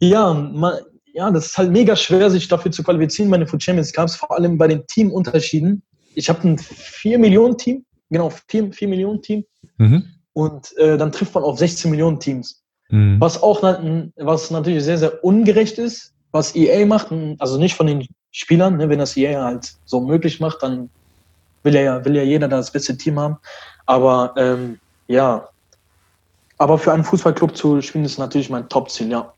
Ja, 0.00 0.32
man, 0.34 0.74
ja, 1.12 1.30
das 1.30 1.46
ist 1.46 1.58
halt 1.58 1.70
mega 1.70 1.94
schwer, 1.96 2.30
sich 2.30 2.48
dafür 2.48 2.70
zu 2.70 2.82
qualifizieren 2.82 3.30
bei 3.30 3.38
den 3.38 3.46
Food 3.46 3.62
Champions 3.62 3.92
Cups, 3.92 4.16
vor 4.16 4.32
allem 4.32 4.58
bei 4.58 4.68
den 4.68 4.86
Teamunterschieden. 4.86 5.82
Ich 6.14 6.28
habe 6.28 6.46
ein 6.48 6.58
4 6.58 7.18
Millionen 7.18 7.56
Team, 7.56 7.84
genau, 8.10 8.30
4, 8.48 8.72
4 8.72 8.88
Millionen 8.88 9.22
Team. 9.22 9.44
Mhm. 9.78 10.04
Und 10.32 10.76
äh, 10.78 10.96
dann 10.96 11.12
trifft 11.12 11.34
man 11.34 11.44
auf 11.44 11.58
16 11.58 11.90
Millionen 11.90 12.18
Teams. 12.18 12.62
Mhm. 12.88 13.20
Was 13.20 13.42
auch 13.42 13.62
was 13.62 14.50
natürlich 14.50 14.84
sehr, 14.84 14.98
sehr 14.98 15.22
ungerecht 15.24 15.78
ist, 15.78 16.14
was 16.30 16.54
EA 16.54 16.86
macht, 16.86 17.08
also 17.38 17.58
nicht 17.58 17.74
von 17.74 17.86
den 17.86 18.06
Spielern, 18.30 18.78
ne, 18.78 18.88
wenn 18.88 18.98
das 18.98 19.16
EA 19.16 19.44
halt 19.44 19.74
so 19.84 20.00
möglich 20.00 20.40
macht, 20.40 20.62
dann 20.62 20.88
will 21.62 21.74
ja, 21.74 22.04
will 22.04 22.16
ja 22.16 22.22
jeder 22.22 22.48
das 22.48 22.70
beste 22.70 22.96
Team 22.96 23.18
haben. 23.20 23.36
Aber 23.86 24.34
ähm, 24.36 24.78
ja, 25.06 25.48
aber 26.62 26.78
für 26.78 26.92
einen 26.92 27.04
Fußballclub 27.04 27.56
zu 27.56 27.80
spielen, 27.82 28.04
ist 28.04 28.18
natürlich 28.18 28.50
mein 28.50 28.68
Top-Ziel, 28.68 29.10
ja. 29.10 29.34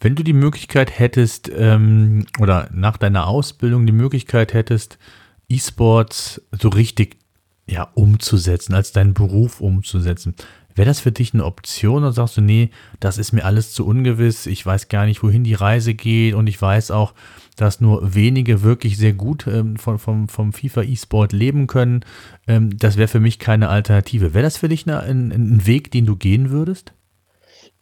Wenn 0.00 0.16
du 0.16 0.24
die 0.24 0.32
Möglichkeit 0.32 0.98
hättest, 0.98 1.50
ähm, 1.54 2.26
oder 2.40 2.68
nach 2.72 2.96
deiner 2.96 3.28
Ausbildung 3.28 3.86
die 3.86 3.92
Möglichkeit 3.92 4.52
hättest, 4.52 4.98
E-Sports 5.48 6.42
so 6.60 6.68
richtig 6.70 7.16
ja, 7.66 7.88
umzusetzen, 7.94 8.74
als 8.74 8.90
deinen 8.90 9.14
Beruf 9.14 9.60
umzusetzen, 9.60 10.34
wäre 10.74 10.88
das 10.88 11.00
für 11.00 11.12
dich 11.12 11.34
eine 11.34 11.44
Option 11.44 12.02
oder 12.02 12.12
sagst 12.12 12.36
du, 12.36 12.40
nee, 12.40 12.70
das 12.98 13.18
ist 13.18 13.32
mir 13.32 13.44
alles 13.44 13.72
zu 13.72 13.86
ungewiss, 13.86 14.46
ich 14.46 14.64
weiß 14.64 14.88
gar 14.88 15.06
nicht, 15.06 15.22
wohin 15.22 15.44
die 15.44 15.54
Reise 15.54 15.94
geht 15.94 16.34
und 16.34 16.48
ich 16.48 16.60
weiß 16.60 16.90
auch, 16.90 17.14
dass 17.56 17.80
nur 17.80 18.14
wenige 18.14 18.62
wirklich 18.62 18.96
sehr 18.96 19.12
gut 19.12 19.46
ähm, 19.46 19.76
von, 19.76 19.98
vom, 19.98 20.28
vom 20.28 20.52
FIFA 20.52 20.82
E-Sport 20.82 21.32
leben 21.32 21.66
können. 21.66 22.04
Ähm, 22.46 22.76
das 22.78 22.96
wäre 22.96 23.08
für 23.08 23.20
mich 23.20 23.38
keine 23.38 23.68
Alternative. 23.68 24.34
Wäre 24.34 24.44
das 24.44 24.56
für 24.56 24.68
dich 24.68 24.86
eine, 24.86 25.00
ein, 25.00 25.30
ein 25.30 25.66
Weg, 25.66 25.90
den 25.90 26.06
du 26.06 26.16
gehen 26.16 26.50
würdest? 26.50 26.92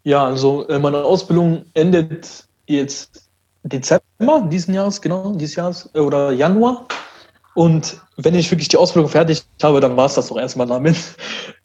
Ja, 0.02 0.24
also 0.26 0.66
äh, 0.68 0.78
meine 0.78 1.04
Ausbildung 1.04 1.64
endet 1.74 2.44
jetzt 2.66 3.28
Dezember 3.62 4.48
diesen 4.50 4.74
Jahres, 4.74 5.00
genau, 5.00 5.34
dieses 5.34 5.56
Jahres 5.56 5.90
äh, 5.94 6.00
oder 6.00 6.32
Januar. 6.32 6.86
Und 7.54 8.00
wenn 8.16 8.34
ich 8.34 8.50
wirklich 8.50 8.68
die 8.68 8.76
Ausbildung 8.76 9.10
fertig 9.10 9.42
habe, 9.62 9.80
dann 9.80 9.96
war 9.96 10.06
es 10.06 10.14
das 10.14 10.28
doch 10.28 10.38
erstmal 10.38 10.66
damit. 10.66 10.96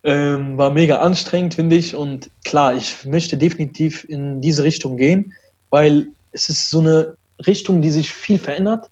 Ähm, 0.08 0.56
war 0.56 0.70
mega 0.70 0.98
anstrengend, 1.00 1.56
finde 1.56 1.78
ich. 1.78 1.96
Und 1.96 2.30
klar, 2.44 2.76
ich 2.76 3.06
möchte 3.06 3.38
definitiv 3.38 4.08
in 4.08 4.40
diese 4.40 4.64
Richtung 4.64 4.98
gehen, 4.98 5.34
weil 5.72 6.10
es 6.32 6.48
ist 6.48 6.70
so 6.70 6.80
eine 6.80 7.16
Richtung, 7.46 7.82
die 7.82 7.92
sich 7.92 8.12
viel 8.12 8.40
verändert. 8.40 8.90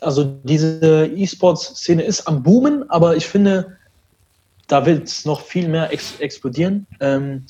Also 0.00 0.36
diese 0.44 1.06
E-Sports-Szene 1.06 2.02
ist 2.02 2.28
am 2.28 2.42
Boomen, 2.42 2.88
aber 2.90 3.16
ich 3.16 3.26
finde, 3.26 3.76
da 4.68 4.86
wird 4.86 5.08
es 5.08 5.24
noch 5.24 5.40
viel 5.40 5.68
mehr 5.68 5.92
ex 5.92 6.18
explodieren. 6.20 6.86
Ähm, 7.00 7.46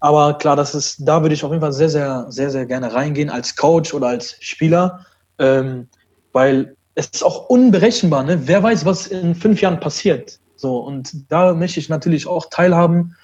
aber 0.00 0.34
klar, 0.34 0.56
das 0.56 0.74
ist, 0.74 0.96
da 1.00 1.22
würde 1.22 1.34
ich 1.34 1.44
auf 1.44 1.50
jeden 1.50 1.60
Fall 1.60 1.72
sehr, 1.72 1.88
sehr, 1.88 2.26
sehr, 2.28 2.50
sehr 2.50 2.66
gerne 2.66 2.92
reingehen 2.92 3.30
als 3.30 3.56
Coach 3.56 3.94
oder 3.94 4.08
als 4.08 4.36
Spieler, 4.40 5.06
ähm, 5.38 5.88
weil 6.32 6.76
es 6.94 7.08
ist 7.08 7.22
auch 7.22 7.48
unberechenbar. 7.48 8.24
Ne? 8.24 8.46
Wer 8.46 8.62
weiß, 8.62 8.84
was 8.84 9.06
in 9.06 9.34
fünf 9.34 9.60
Jahren 9.60 9.80
passiert. 9.80 10.38
So 10.56 10.78
und 10.78 11.30
da 11.30 11.54
möchte 11.54 11.80
ich 11.80 11.88
natürlich 11.88 12.26
auch 12.26 12.46
teilhaben 12.50 13.16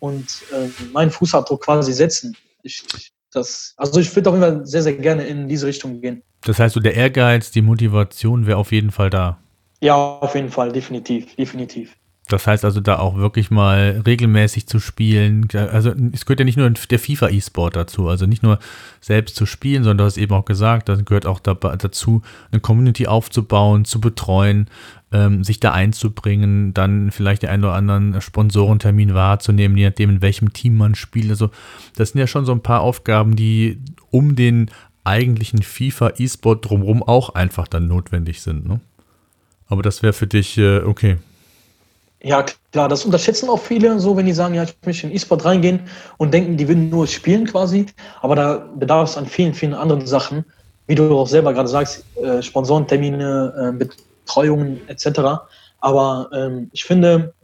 und 0.00 0.26
äh, 0.52 0.68
meinen 0.92 1.10
Fußabdruck 1.10 1.62
quasi 1.62 1.92
setzen. 1.92 2.36
Ich, 2.62 2.84
das, 3.34 3.74
also 3.76 4.00
ich 4.00 4.14
würde 4.14 4.30
auf 4.30 4.36
jeden 4.36 4.56
Fall 4.56 4.66
sehr, 4.66 4.82
sehr 4.82 4.94
gerne 4.94 5.24
in 5.24 5.48
diese 5.48 5.66
Richtung 5.66 6.00
gehen. 6.00 6.22
Das 6.42 6.58
heißt, 6.58 6.74
so 6.74 6.80
der 6.80 6.94
Ehrgeiz, 6.94 7.50
die 7.50 7.62
Motivation 7.62 8.46
wäre 8.46 8.58
auf 8.58 8.72
jeden 8.72 8.90
Fall 8.90 9.10
da. 9.10 9.38
Ja, 9.80 9.94
auf 9.94 10.34
jeden 10.34 10.50
Fall, 10.50 10.72
definitiv, 10.72 11.34
definitiv. 11.36 11.94
Das 12.28 12.46
heißt 12.46 12.64
also, 12.64 12.80
da 12.80 12.98
auch 12.98 13.16
wirklich 13.16 13.50
mal 13.50 14.02
regelmäßig 14.06 14.66
zu 14.66 14.80
spielen. 14.80 15.46
Also 15.52 15.92
es 16.12 16.24
gehört 16.24 16.40
ja 16.40 16.46
nicht 16.46 16.56
nur 16.56 16.70
der 16.70 16.98
FIFA 16.98 17.28
E-Sport 17.28 17.76
dazu, 17.76 18.08
also 18.08 18.24
nicht 18.24 18.42
nur 18.42 18.58
selbst 19.02 19.36
zu 19.36 19.44
spielen, 19.44 19.84
sondern 19.84 19.98
du 19.98 20.04
hast 20.04 20.16
eben 20.16 20.32
auch 20.32 20.46
gesagt, 20.46 20.88
das 20.88 21.04
gehört 21.04 21.26
auch 21.26 21.38
dazu, 21.40 22.22
eine 22.50 22.60
Community 22.60 23.06
aufzubauen, 23.06 23.84
zu 23.84 24.00
betreuen, 24.00 24.68
ähm, 25.12 25.44
sich 25.44 25.60
da 25.60 25.72
einzubringen, 25.72 26.72
dann 26.72 27.10
vielleicht 27.10 27.42
den 27.42 27.50
einen 27.50 27.64
oder 27.64 27.74
anderen 27.74 28.18
Sponsorentermin 28.22 29.12
wahrzunehmen, 29.12 29.76
je 29.76 29.90
nachdem, 29.90 30.08
in 30.08 30.22
welchem 30.22 30.54
Team 30.54 30.78
man 30.78 30.94
spielt. 30.94 31.28
Also 31.28 31.50
das 31.96 32.10
sind 32.10 32.20
ja 32.20 32.26
schon 32.26 32.46
so 32.46 32.52
ein 32.52 32.62
paar 32.62 32.80
Aufgaben, 32.80 33.36
die 33.36 33.80
um 34.10 34.34
den 34.34 34.70
eigentlichen 35.04 35.62
FIFA 35.62 36.14
E-Sport 36.16 36.70
drumherum 36.70 37.02
auch 37.02 37.34
einfach 37.34 37.68
dann 37.68 37.86
notwendig 37.86 38.40
sind. 38.40 38.66
Ne? 38.66 38.80
Aber 39.66 39.82
das 39.82 40.02
wäre 40.02 40.14
für 40.14 40.26
dich 40.26 40.56
äh, 40.56 40.78
okay. 40.78 41.18
Ja, 42.24 42.42
klar, 42.72 42.88
das 42.88 43.04
unterschätzen 43.04 43.50
auch 43.50 43.58
viele, 43.58 44.00
so 44.00 44.16
wenn 44.16 44.24
die 44.24 44.32
sagen, 44.32 44.54
ja, 44.54 44.62
ich 44.62 44.74
möchte 44.86 45.06
in 45.06 45.14
E-Sport 45.14 45.44
reingehen 45.44 45.80
und 46.16 46.32
denken, 46.32 46.56
die 46.56 46.66
würden 46.66 46.88
nur 46.88 47.06
spielen 47.06 47.44
quasi. 47.46 47.84
Aber 48.22 48.34
da 48.34 48.66
bedarf 48.76 49.10
es 49.10 49.18
an 49.18 49.26
vielen, 49.26 49.52
vielen 49.52 49.74
anderen 49.74 50.06
Sachen, 50.06 50.42
wie 50.86 50.94
du 50.94 51.14
auch 51.18 51.28
selber 51.28 51.52
gerade 51.52 51.68
sagst, 51.68 52.02
äh, 52.16 52.40
Sponsorentermine, 52.40 53.74
äh, 53.74 53.86
Betreuungen 54.24 54.80
etc. 54.88 55.20
Aber 55.80 56.30
ähm, 56.32 56.70
ich 56.72 56.86
finde, 56.86 57.34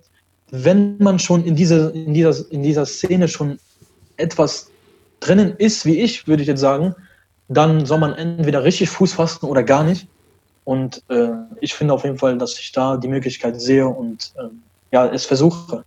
wenn 0.51 0.97
man 0.97 1.19
schon 1.19 1.45
in, 1.45 1.57
diese, 1.57 1.91
in, 1.91 2.15
dieser, 2.15 2.51
in 2.51 2.63
dieser 2.63 2.87
Szene 2.87 3.29
schon 3.29 3.59
etwas 4.17 4.71
drinnen 5.21 5.57
ist, 5.59 5.85
wie 5.85 6.01
ich, 6.01 6.27
würde 6.27 6.41
ich 6.41 6.49
jetzt 6.49 6.61
sagen, 6.61 6.95
dann 7.49 7.85
soll 7.85 7.99
man 7.99 8.15
entweder 8.15 8.65
richtig 8.65 8.89
Fuß 8.89 9.13
fassen 9.13 9.45
oder 9.45 9.63
gar 9.63 9.85
nicht. 9.85 10.07
Und 10.65 11.03
äh, 11.09 11.33
ich 11.61 11.75
finde 11.75 11.93
auf 11.93 12.05
jeden 12.05 12.17
Fall, 12.17 12.39
dass 12.39 12.59
ich 12.59 12.73
da 12.73 12.97
die 12.97 13.09
Möglichkeit 13.09 13.61
sehe 13.61 13.87
und 13.87 14.33
ähm, 14.39 14.63
ja, 14.91 15.07
es 15.07 15.27
versuche. 15.27 15.85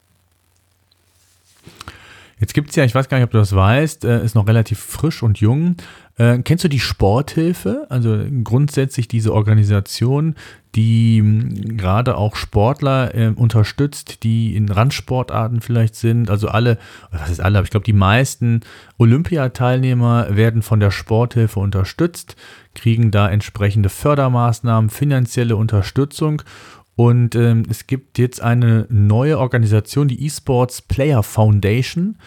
Jetzt 2.44 2.54
gibt 2.54 2.72
es 2.72 2.76
ja, 2.76 2.84
ich 2.84 2.94
weiß 2.94 3.08
gar 3.08 3.18
nicht, 3.18 3.24
ob 3.24 3.32
du 3.32 3.38
das 3.38 3.56
weißt, 3.56 4.04
äh, 4.04 4.22
ist 4.22 4.36
noch 4.36 4.48
relativ 4.48 4.78
frisch 4.78 5.24
und 5.24 5.40
jung. 5.40 5.78
Äh, 6.18 6.40
kennst 6.40 6.66
du 6.66 6.68
die 6.68 6.82
Sporthilfe? 6.82 7.88
Also 7.90 8.20
grundsätzlich 8.44 9.08
diese 9.08 9.34
Organisation, 9.34 10.36
die 10.76 11.22
mh, 11.22 11.78
gerade 11.78 12.18
auch 12.18 12.36
Sportler 12.36 13.16
äh, 13.16 13.28
unterstützt, 13.30 14.24
die 14.24 14.58
in 14.58 14.68
Randsportarten 14.68 15.62
vielleicht 15.62 15.96
sind. 15.96 16.30
Also 16.30 16.50
alle, 16.50 16.80
was 17.12 17.30
ist 17.30 17.40
alle, 17.40 17.60
aber 17.60 17.64
ich 17.64 17.72
glaube, 17.72 17.86
die 17.86 17.94
meisten 17.94 18.60
Olympiateilnehmer 18.98 20.36
werden 20.36 20.64
von 20.64 20.82
der 20.82 20.92
Sporthilfe 20.92 21.62
unterstützt, 21.62 22.36
kriegen 22.76 23.10
da 23.12 23.30
entsprechende 23.30 23.88
Fördermaßnahmen, 23.88 24.90
finanzielle 24.90 25.56
Unterstützung 25.56 26.42
und 26.96 27.34
ähm, 27.36 27.64
es 27.70 27.88
gibt 27.88 28.20
jetzt 28.20 28.42
eine 28.42 28.86
neue 28.90 29.40
Organisation, 29.40 30.08
die 30.08 30.26
Esports 30.26 30.82
Player 30.82 31.24
Foundation. 31.24 32.18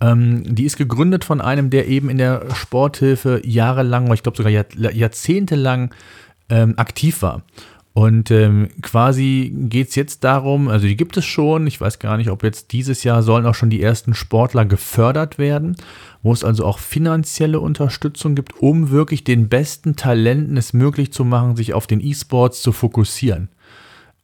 Ähm, 0.00 0.54
die 0.54 0.64
ist 0.64 0.76
gegründet 0.76 1.24
von 1.24 1.40
einem, 1.40 1.70
der 1.70 1.88
eben 1.88 2.10
in 2.10 2.18
der 2.18 2.54
Sporthilfe 2.54 3.40
jahrelang, 3.44 4.12
ich 4.12 4.22
glaube 4.22 4.36
sogar 4.36 4.52
Jahr, 4.52 4.66
jahrzehntelang 4.76 5.94
ähm, 6.50 6.74
aktiv 6.76 7.22
war. 7.22 7.42
Und 7.92 8.30
ähm, 8.30 8.68
quasi 8.82 9.52
geht 9.54 9.88
es 9.88 9.94
jetzt 9.96 10.22
darum, 10.22 10.68
also 10.68 10.86
die 10.86 10.96
gibt 10.96 11.16
es 11.16 11.24
schon, 11.24 11.66
ich 11.66 11.80
weiß 11.80 11.98
gar 11.98 12.16
nicht, 12.18 12.30
ob 12.30 12.44
jetzt 12.44 12.72
dieses 12.72 13.02
Jahr 13.02 13.22
sollen 13.22 13.46
auch 13.46 13.54
schon 13.54 13.68
die 13.68 13.82
ersten 13.82 14.14
Sportler 14.14 14.64
gefördert 14.64 15.38
werden, 15.38 15.76
wo 16.22 16.32
es 16.32 16.44
also 16.44 16.64
auch 16.66 16.78
finanzielle 16.78 17.58
Unterstützung 17.58 18.36
gibt, 18.36 18.58
um 18.58 18.90
wirklich 18.90 19.24
den 19.24 19.48
besten 19.48 19.96
Talenten 19.96 20.56
es 20.56 20.72
möglich 20.72 21.12
zu 21.12 21.24
machen, 21.24 21.56
sich 21.56 21.74
auf 21.74 21.88
den 21.88 22.00
E-Sports 22.00 22.62
zu 22.62 22.70
fokussieren. 22.70 23.48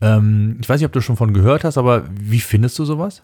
Ähm, 0.00 0.59
ich 0.61 0.68
weiß 0.68 0.80
nicht, 0.80 0.87
ob 0.87 0.92
du 0.92 1.00
schon 1.00 1.16
von 1.16 1.32
gehört 1.32 1.64
hast, 1.64 1.78
aber 1.78 2.04
wie 2.11 2.40
findest 2.40 2.78
du 2.78 2.85
sowas? 2.85 3.22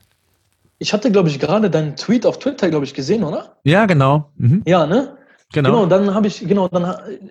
Ich 0.78 0.92
hatte, 0.92 1.12
glaube 1.12 1.28
ich, 1.28 1.38
gerade 1.38 1.70
deinen 1.70 1.96
Tweet 1.96 2.26
auf 2.26 2.38
Twitter, 2.38 2.68
glaube 2.68 2.84
ich, 2.84 2.94
gesehen, 2.94 3.22
oder? 3.22 3.56
Ja, 3.64 3.86
genau. 3.86 4.30
Mhm. 4.36 4.62
Ja, 4.66 4.86
ne? 4.86 5.16
Genau. 5.52 5.70
Genau, 5.70 5.86
dann 5.86 6.14
habe 6.14 6.26
ich, 6.26 6.40
genau, 6.40 6.66
dann, 6.68 6.84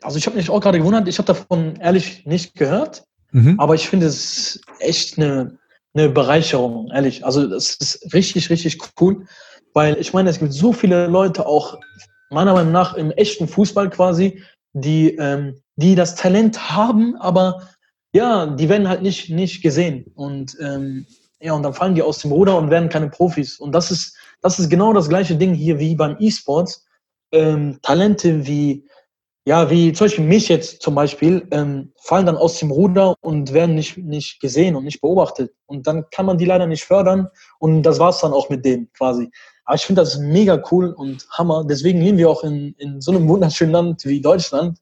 also 0.04 0.18
ich 0.18 0.26
habe 0.28 0.38
mich 0.38 0.50
auch 0.50 0.62
gerade 0.62 0.78
gewundert, 0.78 1.08
ich 1.08 1.18
habe 1.18 1.26
davon 1.26 1.76
ehrlich 1.78 2.26
nicht 2.26 2.56
gehört, 2.56 3.04
mhm. 3.32 3.60
aber 3.60 3.74
ich 3.74 3.90
finde 3.90 4.06
es 4.06 4.62
echt 4.80 5.18
eine, 5.18 5.58
eine 5.96 6.08
Bereicherung, 6.10 6.90
ehrlich. 6.94 7.26
Also 7.26 7.48
das 7.48 7.76
ist 7.76 8.14
richtig, 8.14 8.50
richtig 8.52 8.78
cool, 9.02 9.26
weil 9.74 9.98
ich 10.00 10.14
meine, 10.14 10.30
es 10.30 10.40
gibt 10.40 10.54
so 10.54 10.72
viele 10.72 11.08
Leute 11.08 11.48
auch, 11.48 11.80
meiner 12.30 12.54
Meinung 12.54 12.72
nach, 12.72 12.94
im 12.94 13.12
echten 13.12 13.48
Fußball 13.48 13.90
quasi, 13.90 14.44
die, 14.74 15.16
ähm, 15.16 15.56
die 15.76 15.96
das 15.96 16.16
Talent 16.16 16.72
haben, 16.72 17.16
aber 17.18 17.68
ja, 18.14 18.46
die 18.46 18.70
werden 18.70 18.90
halt 18.90 19.02
nicht, 19.02 19.30
nicht 19.30 19.62
gesehen. 19.62 20.06
Und 20.16 20.58
ähm, 20.60 21.06
ja, 21.40 21.54
und 21.54 21.64
dann 21.64 21.74
fallen 21.74 21.96
die 21.96 22.02
aus 22.02 22.20
dem 22.20 22.32
Ruder 22.32 22.58
und 22.58 22.70
werden 22.70 22.90
keine 22.90 23.10
Profis. 23.10 23.60
Und 23.60 23.74
das 23.74 23.90
ist, 23.90 24.16
das 24.42 24.60
ist 24.60 24.70
genau 24.70 24.94
das 24.94 25.10
gleiche 25.10 25.36
Ding 25.36 25.54
hier 25.54 25.80
wie 25.80 25.96
beim 25.96 26.18
E-Sports. 26.20 26.86
Ähm, 27.32 27.80
Talente 27.82 28.46
wie, 28.46 28.86
ja, 29.46 29.70
wie 29.70 29.94
zum 29.94 30.06
Beispiel 30.06 30.26
mich 30.26 30.50
jetzt 30.50 30.82
zum 30.82 30.94
Beispiel, 30.94 31.48
ähm, 31.52 31.94
fallen 31.98 32.26
dann 32.26 32.38
aus 32.38 32.60
dem 32.60 32.70
Ruder 32.70 33.16
und 33.22 33.54
werden 33.54 33.76
nicht, 33.76 33.98
nicht 33.98 34.40
gesehen 34.40 34.76
und 34.76 34.84
nicht 34.84 35.02
beobachtet. 35.02 35.54
Und 35.66 35.88
dann 35.88 36.06
kann 36.12 36.26
man 36.26 36.38
die 36.38 36.46
leider 36.46 36.68
nicht 36.68 36.84
fördern. 36.84 37.28
Und 37.60 37.84
das 37.84 37.98
war's 37.98 38.20
dann 38.20 38.34
auch 38.34 38.50
mit 38.50 38.66
denen 38.66 38.92
quasi. 38.94 39.32
Aber 39.66 39.76
ich 39.76 39.86
finde 39.86 40.02
das 40.02 40.20
mega 40.20 40.62
cool 40.70 40.92
und 40.92 41.26
Hammer. 41.32 41.66
Deswegen 41.68 42.02
leben 42.02 42.18
wir 42.18 42.30
auch 42.30 42.44
in, 42.44 42.76
in 42.78 43.00
so 43.02 43.12
einem 43.12 43.28
wunderschönen 43.28 43.72
Land 43.72 44.06
wie 44.06 44.22
Deutschland, 44.22 44.80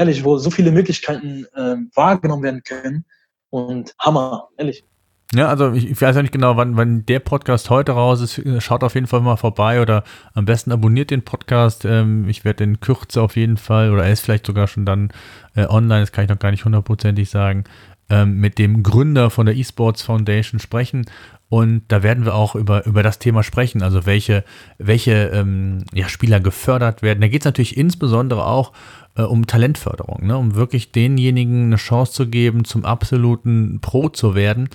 ehrlich, 0.00 0.24
wo 0.24 0.38
so 0.38 0.50
viele 0.50 0.72
Möglichkeiten 0.72 1.44
äh, 1.54 1.76
wahrgenommen 1.94 2.42
werden 2.42 2.62
können. 2.64 3.04
Und 3.50 3.94
Hammer, 3.98 4.48
ehrlich. 4.56 4.84
Ja, 5.32 5.46
also 5.46 5.72
ich, 5.72 5.88
ich 5.88 6.00
weiß 6.00 6.16
ja 6.16 6.22
nicht 6.22 6.32
genau, 6.32 6.56
wann, 6.56 6.76
wann 6.76 7.06
der 7.06 7.20
Podcast 7.20 7.70
heute 7.70 7.92
raus 7.92 8.20
ist. 8.20 8.64
Schaut 8.64 8.82
auf 8.82 8.94
jeden 8.94 9.06
Fall 9.06 9.20
mal 9.20 9.36
vorbei 9.36 9.80
oder 9.80 10.02
am 10.34 10.44
besten 10.44 10.72
abonniert 10.72 11.10
den 11.10 11.22
Podcast. 11.22 11.84
Ähm, 11.84 12.28
ich 12.28 12.44
werde 12.44 12.64
in 12.64 12.80
Kürze 12.80 13.22
auf 13.22 13.36
jeden 13.36 13.56
Fall, 13.56 13.92
oder 13.92 14.04
er 14.04 14.12
ist 14.12 14.22
vielleicht 14.22 14.46
sogar 14.46 14.66
schon 14.66 14.86
dann 14.86 15.12
äh, 15.54 15.66
online, 15.66 16.00
das 16.00 16.12
kann 16.12 16.24
ich 16.24 16.30
noch 16.30 16.38
gar 16.38 16.50
nicht 16.50 16.64
hundertprozentig 16.64 17.30
sagen, 17.30 17.64
ähm, 18.10 18.38
mit 18.38 18.58
dem 18.58 18.82
Gründer 18.82 19.30
von 19.30 19.46
der 19.46 19.56
Esports 19.56 20.02
Foundation 20.02 20.60
sprechen. 20.60 21.06
Und 21.48 21.82
da 21.88 22.02
werden 22.02 22.24
wir 22.24 22.34
auch 22.34 22.54
über, 22.54 22.86
über 22.86 23.02
das 23.02 23.18
Thema 23.18 23.42
sprechen, 23.42 23.82
also 23.82 24.06
welche, 24.06 24.44
welche 24.78 25.30
ähm, 25.32 25.84
ja, 25.92 26.08
Spieler 26.08 26.38
gefördert 26.38 27.02
werden. 27.02 27.20
Da 27.20 27.28
geht 27.28 27.42
es 27.42 27.46
natürlich 27.46 27.76
insbesondere 27.76 28.46
auch 28.46 28.72
äh, 29.16 29.22
um 29.22 29.46
Talentförderung, 29.46 30.26
ne? 30.26 30.36
um 30.36 30.54
wirklich 30.54 30.92
denjenigen 30.92 31.64
eine 31.66 31.76
Chance 31.76 32.12
zu 32.12 32.28
geben, 32.28 32.64
zum 32.64 32.84
absoluten 32.84 33.80
Pro 33.80 34.08
zu 34.08 34.36
werden. 34.36 34.68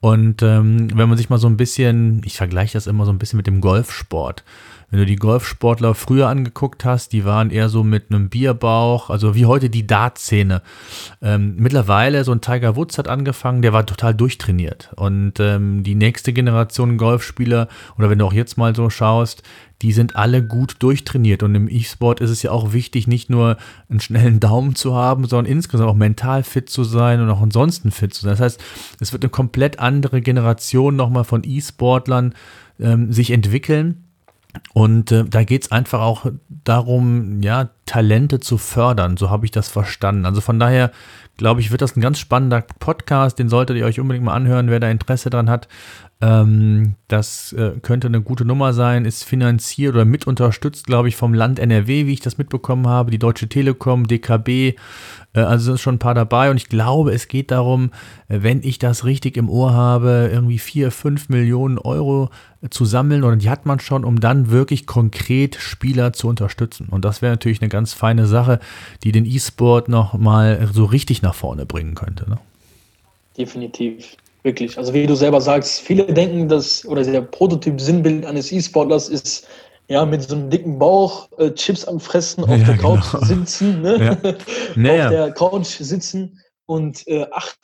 Und 0.00 0.42
ähm, 0.42 0.88
wenn 0.96 1.08
man 1.08 1.18
sich 1.18 1.30
mal 1.30 1.38
so 1.38 1.48
ein 1.48 1.56
bisschen, 1.56 2.22
ich 2.24 2.36
vergleiche 2.36 2.74
das 2.74 2.86
immer 2.86 3.04
so 3.04 3.12
ein 3.12 3.18
bisschen 3.18 3.36
mit 3.36 3.46
dem 3.46 3.60
Golfsport. 3.60 4.44
Wenn 4.90 4.98
du 4.98 5.06
die 5.06 5.16
Golfsportler 5.16 5.94
früher 5.94 6.28
angeguckt 6.28 6.84
hast, 6.84 7.12
die 7.12 7.24
waren 7.24 7.50
eher 7.50 7.68
so 7.68 7.84
mit 7.84 8.06
einem 8.10 8.28
Bierbauch, 8.28 9.08
also 9.08 9.34
wie 9.34 9.46
heute 9.46 9.70
die 9.70 9.86
Dart-Szene. 9.86 10.62
Ähm, 11.22 11.54
mittlerweile, 11.56 12.24
so 12.24 12.32
ein 12.32 12.40
Tiger 12.40 12.74
Woods 12.74 12.98
hat 12.98 13.06
angefangen, 13.06 13.62
der 13.62 13.72
war 13.72 13.86
total 13.86 14.14
durchtrainiert. 14.14 14.90
Und 14.96 15.38
ähm, 15.38 15.84
die 15.84 15.94
nächste 15.94 16.32
Generation 16.32 16.98
Golfspieler, 16.98 17.68
oder 17.96 18.10
wenn 18.10 18.18
du 18.18 18.26
auch 18.26 18.32
jetzt 18.32 18.58
mal 18.58 18.74
so 18.74 18.90
schaust, 18.90 19.44
die 19.82 19.92
sind 19.92 20.16
alle 20.16 20.44
gut 20.44 20.76
durchtrainiert. 20.80 21.42
Und 21.42 21.54
im 21.54 21.68
E-Sport 21.68 22.20
ist 22.20 22.30
es 22.30 22.42
ja 22.42 22.50
auch 22.50 22.72
wichtig, 22.72 23.06
nicht 23.06 23.30
nur 23.30 23.56
einen 23.88 24.00
schnellen 24.00 24.40
Daumen 24.40 24.74
zu 24.74 24.94
haben, 24.94 25.24
sondern 25.26 25.50
insgesamt 25.50 25.88
auch 25.88 25.94
mental 25.94 26.42
fit 26.42 26.68
zu 26.68 26.84
sein 26.84 27.20
und 27.20 27.30
auch 27.30 27.40
ansonsten 27.40 27.90
fit 27.90 28.12
zu 28.12 28.22
sein. 28.22 28.32
Das 28.32 28.40
heißt, 28.40 28.60
es 28.98 29.12
wird 29.12 29.22
eine 29.22 29.30
komplett 29.30 29.78
andere 29.78 30.20
Generation 30.20 30.96
nochmal 30.96 31.24
von 31.24 31.42
E-Sportlern 31.44 32.34
ähm, 32.78 33.12
sich 33.12 33.30
entwickeln. 33.30 34.09
Und 34.72 35.12
äh, 35.12 35.24
da 35.24 35.44
geht 35.44 35.62
es 35.62 35.72
einfach 35.72 36.00
auch 36.00 36.26
darum, 36.48 37.42
ja, 37.42 37.70
Talente 37.86 38.40
zu 38.40 38.58
fördern. 38.58 39.16
So 39.16 39.30
habe 39.30 39.44
ich 39.44 39.50
das 39.50 39.68
verstanden. 39.68 40.26
Also 40.26 40.40
von 40.40 40.58
daher 40.58 40.90
glaube 41.36 41.60
ich, 41.60 41.70
wird 41.70 41.82
das 41.82 41.96
ein 41.96 42.00
ganz 42.00 42.18
spannender 42.18 42.62
Podcast. 42.78 43.38
Den 43.38 43.48
solltet 43.48 43.76
ihr 43.76 43.86
euch 43.86 43.98
unbedingt 43.98 44.24
mal 44.24 44.34
anhören, 44.34 44.70
wer 44.70 44.80
da 44.80 44.90
Interesse 44.90 45.30
dran 45.30 45.48
hat. 45.48 45.68
Ähm, 46.22 46.96
das 47.08 47.54
äh, 47.54 47.72
könnte 47.80 48.08
eine 48.08 48.20
gute 48.20 48.44
Nummer 48.44 48.74
sein, 48.74 49.06
ist 49.06 49.24
finanziert 49.24 49.94
oder 49.94 50.04
mit 50.04 50.26
unterstützt, 50.26 50.86
glaube 50.86 51.08
ich, 51.08 51.16
vom 51.16 51.32
Land 51.32 51.58
NRW, 51.58 52.06
wie 52.06 52.12
ich 52.12 52.20
das 52.20 52.36
mitbekommen 52.36 52.86
habe, 52.86 53.10
die 53.10 53.18
Deutsche 53.18 53.48
Telekom, 53.48 54.06
DKB, 54.06 54.48
äh, 54.48 54.74
also 55.40 55.64
sind 55.64 55.80
schon 55.80 55.94
ein 55.94 55.98
paar 55.98 56.14
dabei 56.14 56.50
und 56.50 56.58
ich 56.58 56.68
glaube, 56.68 57.12
es 57.12 57.26
geht 57.26 57.50
darum, 57.50 57.90
äh, 58.28 58.40
wenn 58.42 58.62
ich 58.62 58.78
das 58.78 59.06
richtig 59.06 59.38
im 59.38 59.48
Ohr 59.48 59.72
habe, 59.72 60.28
irgendwie 60.30 60.58
vier, 60.58 60.90
fünf 60.90 61.30
Millionen 61.30 61.78
Euro 61.78 62.28
zu 62.68 62.84
sammeln 62.84 63.24
oder 63.24 63.36
die 63.36 63.48
hat 63.48 63.64
man 63.64 63.80
schon, 63.80 64.04
um 64.04 64.20
dann 64.20 64.50
wirklich 64.50 64.86
konkret 64.86 65.56
Spieler 65.56 66.12
zu 66.12 66.28
unterstützen. 66.28 66.88
Und 66.90 67.06
das 67.06 67.22
wäre 67.22 67.32
natürlich 67.32 67.62
eine 67.62 67.70
ganz 67.70 67.94
feine 67.94 68.26
Sache, 68.26 68.60
die 69.04 69.12
den 69.12 69.24
E-Sport 69.24 69.88
nochmal 69.88 70.68
so 70.70 70.84
richtig 70.84 71.22
nach 71.22 71.34
vorne 71.34 71.64
bringen 71.64 71.94
könnte. 71.94 72.28
Ne? 72.28 72.38
Definitiv. 73.38 74.16
Wirklich. 74.42 74.78
Also 74.78 74.94
wie 74.94 75.06
du 75.06 75.14
selber 75.14 75.40
sagst, 75.40 75.80
viele 75.80 76.06
denken, 76.06 76.48
dass, 76.48 76.84
oder 76.86 77.02
der 77.02 77.20
Prototyp-Sinnbild 77.22 78.24
eines 78.24 78.50
E-Sportlers 78.50 79.08
ist, 79.08 79.46
ja, 79.88 80.04
mit 80.06 80.22
so 80.22 80.36
einem 80.36 80.50
dicken 80.50 80.78
Bauch, 80.78 81.28
äh, 81.38 81.50
Chips 81.50 81.84
am 81.84 81.98
Fressen, 81.98 82.44
auf 82.44 82.50
ja, 82.50 82.64
der 82.64 82.78
Couch 82.78 83.10
genau. 83.10 83.24
sitzen, 83.24 83.82
ne? 83.82 84.18
Ja. 84.22 84.34
Naja. 84.76 85.04
auf 85.04 85.10
der 85.10 85.32
Couch 85.32 85.66
sitzen 85.66 86.40
und 86.66 87.06
äh, 87.08 87.26
acht, 87.32 87.58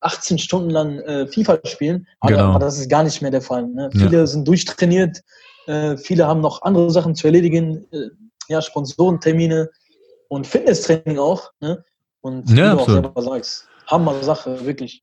18 0.00 0.38
Stunden 0.38 0.70
lang 0.70 1.00
äh, 1.00 1.26
FIFA 1.26 1.58
spielen. 1.64 2.06
Aber, 2.20 2.32
genau. 2.32 2.58
das 2.58 2.78
ist 2.78 2.88
gar 2.88 3.02
nicht 3.02 3.20
mehr 3.20 3.32
der 3.32 3.42
Fall. 3.42 3.66
Ne? 3.66 3.90
Viele 3.92 4.18
ja. 4.18 4.26
sind 4.26 4.46
durchtrainiert, 4.46 5.22
äh, 5.66 5.96
viele 5.96 6.26
haben 6.26 6.40
noch 6.40 6.62
andere 6.62 6.90
Sachen 6.90 7.16
zu 7.16 7.26
erledigen, 7.26 7.84
äh, 7.92 8.10
ja, 8.48 8.62
Sponsorentermine 8.62 9.68
und 10.28 10.46
Fitnesstraining 10.46 11.18
auch. 11.18 11.50
Ne? 11.60 11.84
Und 12.20 12.48
wie 12.50 12.56
du 12.56 12.78
auch 12.78 12.88
selber 12.88 13.22
sagst, 13.22 13.66
Hammer 13.88 14.22
Sache, 14.22 14.64
wirklich. 14.64 15.02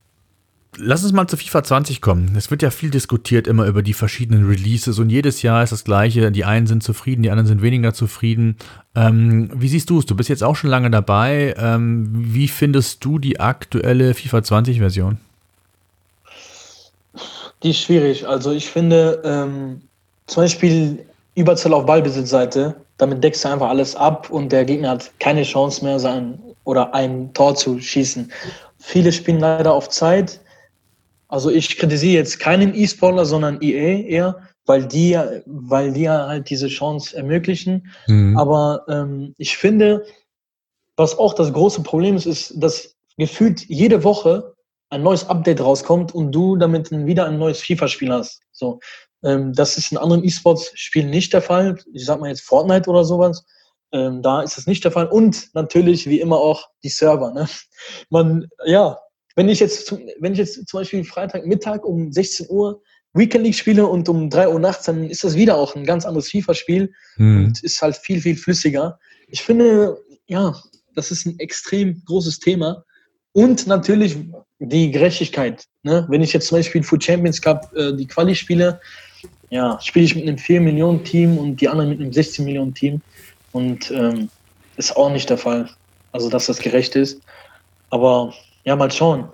Lass 0.78 1.04
uns 1.04 1.14
mal 1.14 1.28
zu 1.28 1.36
FIFA 1.36 1.64
20 1.64 2.00
kommen. 2.00 2.36
Es 2.38 2.52
wird 2.52 2.62
ja 2.62 2.70
viel 2.70 2.92
diskutiert 2.92 3.48
immer 3.48 3.66
über 3.66 3.82
die 3.82 3.94
verschiedenen 3.94 4.48
Releases 4.48 5.00
und 5.00 5.10
jedes 5.10 5.42
Jahr 5.42 5.64
ist 5.64 5.72
das 5.72 5.84
gleiche. 5.84 6.32
Die 6.32 6.46
einen 6.46 6.68
sind 6.68 6.84
zufrieden, 6.84 7.24
die 7.24 7.32
anderen 7.32 7.48
sind 7.48 7.62
weniger 7.62 7.94
zufrieden. 7.94 8.56
Ähm, 8.96 9.50
wie 9.54 9.68
siehst 9.68 9.90
du 9.90 10.00
es? 10.00 10.06
Du 10.06 10.16
bist 10.16 10.30
jetzt 10.30 10.44
auch 10.44 10.56
schon 10.56 10.70
lange 10.70 10.92
dabei. 10.92 11.56
Ähm, 11.58 12.10
wie 12.14 12.48
findest 12.48 13.04
du 13.04 13.18
die 13.18 13.40
aktuelle 13.40 14.14
FIFA 14.14 14.44
20 14.44 14.78
Version? 14.80 15.18
Die 17.64 17.72
ist 17.72 17.80
schwierig. 17.80 18.28
Also 18.28 18.52
ich 18.52 18.70
finde 18.70 19.22
ähm, 19.26 19.82
zum 20.28 20.44
Beispiel 20.44 21.06
Überzahl 21.36 21.74
auf 21.74 21.88
Ballbesitzseite. 21.88 22.76
Damit 22.98 23.24
deckst 23.24 23.44
du 23.44 23.50
einfach 23.50 23.70
alles 23.70 23.96
ab 23.96 24.30
und 24.30 24.52
der 24.52 24.66
Gegner 24.66 24.92
hat 24.92 25.12
keine 25.20 25.44
Chance 25.44 25.84
mehr, 25.84 26.00
sein 26.00 26.40
oder 26.64 26.94
ein 26.94 27.34
Tor 27.34 27.56
zu 27.56 27.80
schießen. 27.80 28.32
Viele 28.78 29.12
spielen 29.12 29.40
leider 29.40 29.74
auf 29.74 29.90
Zeit 29.90 30.40
also 31.30 31.52
ich 31.52 31.78
kritisiere 31.78 32.16
jetzt 32.16 32.40
keinen 32.40 32.74
E-Sportler, 32.74 33.24
sondern 33.24 33.62
EA 33.62 34.08
eher, 34.08 34.50
weil 34.66 34.86
die, 34.86 35.18
weil 35.46 35.94
die 35.94 36.10
halt 36.10 36.50
diese 36.50 36.68
Chance 36.68 37.16
ermöglichen. 37.16 37.92
Mhm. 38.08 38.36
Aber 38.38 38.84
ähm, 38.90 39.36
ich 39.38 39.56
finde, 39.56 40.06
was 40.98 41.18
auch 41.18 41.34
das 41.34 41.54
große 41.54 41.84
Problem 41.84 42.16
ist, 42.16 42.26
ist, 42.26 42.54
dass 42.58 42.96
gefühlt 43.18 43.64
jede 43.70 44.04
Woche 44.04 44.56
ein 44.90 45.04
neues 45.04 45.30
Update 45.30 45.62
rauskommt 45.62 46.16
und 46.16 46.32
du 46.32 46.56
damit 46.56 46.90
wieder 46.92 47.28
ein 47.28 47.38
neues 47.38 47.62
FIFA-Spiel 47.62 48.12
hast. 48.12 48.42
So, 48.52 48.80
ähm, 49.24 49.54
das 49.54 49.78
ist 49.78 49.92
in 49.92 50.00
anderen 50.00 50.24
E-Sports-Spielen 50.24 51.12
nicht 51.12 51.32
der 51.34 51.44
Fall. 51.44 51.78
Ich 51.94 52.06
sag 52.06 52.20
mal 52.20 52.30
jetzt 52.30 52.42
Fortnite 52.42 52.90
oder 52.90 53.06
sowas. 53.06 53.46
Ähm, 53.92 54.24
da 54.24 54.42
ist 54.42 54.58
es 54.58 54.66
nicht 54.66 54.84
der 54.84 54.92
Fall. 54.92 55.08
Und 55.08 55.54
natürlich, 55.54 56.08
wie 56.08 56.20
immer, 56.20 56.38
auch 56.38 56.70
die 56.84 56.90
Server. 56.90 57.32
Ne? 57.32 57.48
Man, 58.10 58.48
ja, 58.66 58.98
wenn 59.40 59.48
ich 59.48 59.62
jetzt, 59.62 59.96
wenn 60.20 60.34
ich 60.34 60.40
jetzt 60.40 60.68
zum 60.68 60.82
Beispiel 60.82 61.02
Freitagmittag 61.06 61.86
um 61.86 62.12
16 62.12 62.48
Uhr 62.50 62.82
Weekend 63.14 63.46
League 63.46 63.56
spiele 63.56 63.88
und 63.88 64.10
um 64.10 64.30
3 64.30 64.50
Uhr 64.50 64.60
nachts, 64.60 64.84
dann 64.84 65.10
ist 65.10 65.24
das 65.24 65.36
wieder 65.36 65.56
auch 65.56 65.78
ein 65.78 65.86
ganz 65.86 66.06
anderes 66.06 66.30
FIFA-Spiel 66.30 66.92
mhm. 67.16 67.46
und 67.46 67.64
ist 67.64 67.82
halt 67.82 67.96
viel, 67.96 68.20
viel 68.20 68.36
flüssiger. 68.36 69.00
Ich 69.30 69.42
finde, 69.42 69.98
ja, 70.28 70.54
das 70.94 71.12
ist 71.12 71.26
ein 71.26 71.40
extrem 71.40 72.04
großes 72.04 72.40
Thema. 72.40 72.84
Und 73.32 73.66
natürlich 73.66 74.18
die 74.60 74.92
Gerechtigkeit. 74.92 75.64
Ne? 75.84 76.06
Wenn 76.10 76.22
ich 76.22 76.34
jetzt 76.34 76.48
zum 76.48 76.58
Beispiel 76.58 76.84
Food 76.84 77.02
Champions 77.02 77.42
Cup 77.42 77.72
äh, 77.78 77.94
die 77.94 78.08
Quali 78.08 78.36
spiele, 78.36 78.82
ja, 79.52 79.80
spiele 79.82 80.04
ich 80.04 80.16
mit 80.16 80.28
einem 80.28 80.36
4-Millionen-Team 80.36 81.38
und 81.38 81.62
die 81.62 81.70
anderen 81.70 81.92
mit 81.92 82.02
einem 82.02 82.12
16-Millionen-Team. 82.12 83.00
Und 83.54 83.90
ähm, 83.92 84.28
ist 84.76 84.98
auch 84.98 85.10
nicht 85.10 85.30
der 85.30 85.38
Fall. 85.38 85.70
Also, 86.12 86.30
dass 86.30 86.48
das 86.48 86.60
gerecht 86.60 86.98
ist. 86.98 87.22
Aber 87.90 88.34
ja, 88.70 88.76
mal 88.76 88.92
schauen. 88.92 89.28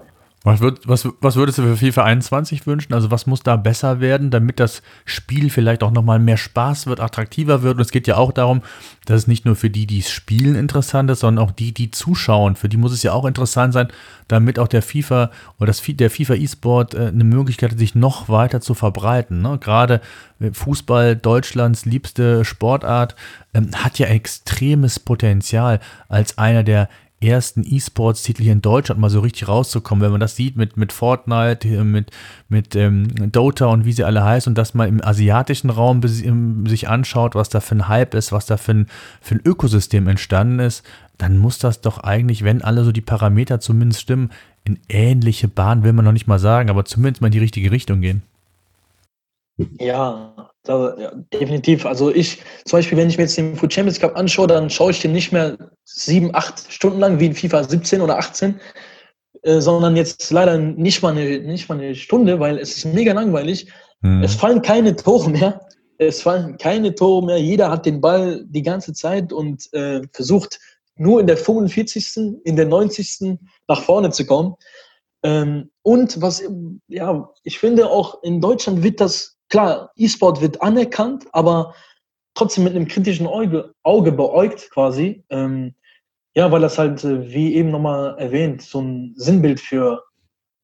Was, 0.46 0.62
würd, 0.62 0.88
was, 0.88 1.10
was 1.22 1.36
würdest 1.38 1.58
du 1.58 1.64
für 1.64 1.76
FIFA 1.76 2.04
21 2.04 2.68
wünschen? 2.68 2.94
Also 2.94 3.10
was 3.10 3.26
muss 3.26 3.42
da 3.42 3.56
besser 3.56 4.00
werden, 4.00 4.30
damit 4.30 4.60
das 4.60 4.84
Spiel 5.04 5.50
vielleicht 5.50 5.82
auch 5.82 5.90
nochmal 5.90 6.20
mehr 6.20 6.38
Spaß 6.38 6.86
wird, 6.86 7.00
attraktiver 7.00 7.64
wird? 7.64 7.78
Und 7.78 7.82
es 7.82 7.90
geht 7.90 8.06
ja 8.06 8.18
auch 8.18 8.32
darum, 8.32 8.62
dass 9.06 9.22
es 9.22 9.28
nicht 9.28 9.44
nur 9.46 9.56
für 9.56 9.72
die, 9.72 9.88
die 9.88 10.00
es 10.00 10.12
spielen, 10.12 10.54
interessant 10.54 11.10
ist, 11.10 11.22
sondern 11.22 11.44
auch 11.44 11.52
die, 11.52 11.74
die 11.74 11.90
zuschauen. 11.90 12.56
Für 12.56 12.70
die 12.70 12.78
muss 12.78 12.94
es 12.94 13.02
ja 13.02 13.12
auch 13.12 13.26
interessant 13.26 13.74
sein, 13.74 13.88
damit 14.28 14.60
auch 14.60 14.68
der 14.68 14.84
FIFA 14.84 15.32
oder 15.58 15.68
das, 15.68 15.82
der 15.84 16.12
FIFA 16.12 16.36
E-Sport 16.36 16.94
äh, 16.94 17.08
eine 17.08 17.24
Möglichkeit 17.24 17.72
hat, 17.72 17.80
sich 17.80 17.96
noch 17.96 18.30
weiter 18.30 18.62
zu 18.62 18.76
verbreiten. 18.76 19.42
Ne? 19.42 19.58
Gerade 19.60 20.00
äh, 20.40 20.52
Fußball, 20.54 21.16
Deutschlands 21.16 21.86
liebste 21.86 22.46
Sportart, 22.46 23.16
ähm, 23.56 23.72
hat 23.76 23.98
ja 23.98 24.06
extremes 24.06 25.00
Potenzial 25.00 25.80
als 26.08 26.38
einer 26.38 26.62
der 26.62 26.88
ersten 27.22 27.64
E-Sports-Titel 27.64 28.44
hier 28.44 28.52
in 28.52 28.62
Deutschland 28.62 29.00
mal 29.00 29.10
so 29.10 29.20
richtig 29.22 29.48
rauszukommen, 29.48 30.04
wenn 30.04 30.12
man 30.12 30.20
das 30.20 30.36
sieht 30.36 30.58
mit, 30.58 30.78
mit 30.78 30.92
Fortnite, 30.92 31.84
mit, 31.84 32.12
mit 32.50 32.76
ähm, 32.76 33.32
Dota 33.32 33.68
und 33.68 33.86
wie 33.86 33.94
sie 33.94 34.04
alle 34.04 34.24
heißen 34.24 34.52
und 34.52 34.58
das 34.58 34.74
mal 34.74 34.88
im 34.88 35.04
asiatischen 35.04 35.70
Raum 35.70 36.02
sich 36.04 36.88
anschaut, 36.88 37.36
was 37.36 37.50
da 37.50 37.62
für 37.62 37.76
ein 37.76 37.88
Hype 37.88 38.14
ist, 38.14 38.32
was 38.32 38.46
da 38.46 38.58
für 38.58 38.74
ein, 38.74 38.88
für 39.22 39.36
ein 39.36 39.42
Ökosystem 39.44 40.08
entstanden 40.08 40.60
ist, 40.60 40.84
dann 41.18 41.38
muss 41.38 41.58
das 41.58 41.82
doch 41.82 42.00
eigentlich, 42.00 42.44
wenn 42.44 42.62
alle 42.62 42.84
so 42.84 42.92
die 42.92 43.02
Parameter 43.02 43.60
zumindest 43.60 44.02
stimmen, 44.02 44.32
in 44.66 44.80
ähnliche 44.90 45.48
Bahnen 45.48 45.84
will 45.84 45.94
man 45.94 46.06
noch 46.06 46.12
nicht 46.12 46.28
mal 46.28 46.40
sagen, 46.40 46.70
aber 46.70 46.86
zumindest 46.86 47.22
mal 47.22 47.28
in 47.28 47.34
die 47.34 47.40
richtige 47.40 47.72
Richtung 47.72 48.02
gehen. 48.02 48.24
Ja, 49.80 50.52
da, 50.66 50.98
ja, 51.00 51.12
definitiv. 51.34 51.86
Also 51.86 52.14
ich, 52.14 52.42
zum 52.66 52.78
Beispiel, 52.78 52.98
wenn 52.98 53.10
ich 53.10 53.18
mir 53.18 53.24
jetzt 53.24 53.38
den 53.38 53.56
Food 53.56 53.74
Champions 53.74 54.00
Cup 54.00 54.18
anschaue, 54.18 54.48
dann 54.48 54.70
schaue 54.70 54.92
ich 54.92 55.00
den 55.00 55.14
nicht 55.14 55.32
mehr 55.32 55.58
sieben, 55.84 56.34
acht 56.34 56.72
Stunden 56.72 57.00
lang 57.00 57.20
wie 57.20 57.28
in 57.28 57.36
FIFA 57.36 57.64
17 57.64 58.02
oder 58.02 58.18
18, 58.18 58.60
äh, 59.44 59.62
sondern 59.62 59.96
jetzt 59.96 60.32
leider 60.32 60.58
nicht 60.58 61.02
mal, 61.02 61.12
eine, 61.12 61.40
nicht 61.40 61.70
mal 61.70 61.80
eine 61.80 61.96
Stunde, 61.96 62.40
weil 62.40 62.58
es 62.58 62.78
ist 62.78 62.86
mega 62.86 63.14
langweilig. 63.14 63.72
Mhm. 64.02 64.24
Es 64.24 64.36
fallen 64.36 64.62
keine 64.62 64.96
Tore 64.96 65.30
mehr. 65.30 65.62
Es 65.98 66.22
fallen 66.22 66.58
keine 66.58 66.94
Tore 66.94 67.26
mehr. 67.26 67.38
Jeder 67.40 67.70
hat 67.70 67.86
den 67.86 68.02
Ball 68.02 68.44
die 68.48 68.64
ganze 68.64 68.94
Zeit 68.94 69.32
und 69.32 69.72
äh, 69.74 70.02
versucht 70.12 70.60
nur 70.98 71.20
in 71.20 71.28
der 71.28 71.38
45., 71.38 72.42
in 72.44 72.56
der 72.56 72.66
90. 72.66 73.38
nach 73.68 73.82
vorne 73.82 74.12
zu 74.12 74.26
kommen. 74.26 74.56
Ähm, 75.24 75.72
und 75.82 76.22
was, 76.22 76.44
ja, 76.88 77.30
ich 77.44 77.60
finde 77.60 77.90
auch 77.90 78.22
in 78.24 78.42
Deutschland 78.42 78.84
wird 78.84 79.02
das, 79.02 79.35
klar, 79.56 79.92
E-Sport 79.96 80.42
wird 80.42 80.62
anerkannt, 80.62 81.28
aber 81.32 81.74
trotzdem 82.34 82.66
mit 82.66 82.76
einem 82.76 82.90
kritischen 82.90 83.26
Auge, 83.26 83.74
Auge 83.84 84.12
beäugt 84.12 84.70
quasi. 84.70 85.24
Ähm, 85.30 85.76
ja, 86.36 86.52
weil 86.52 86.60
das 86.60 86.78
halt, 86.78 87.06
äh, 87.06 87.32
wie 87.32 87.56
eben 87.56 87.72
nochmal 87.72 88.18
erwähnt, 88.20 88.62
so 88.62 88.82
ein 88.82 89.14
Sinnbild 89.16 89.62
für 89.62 90.04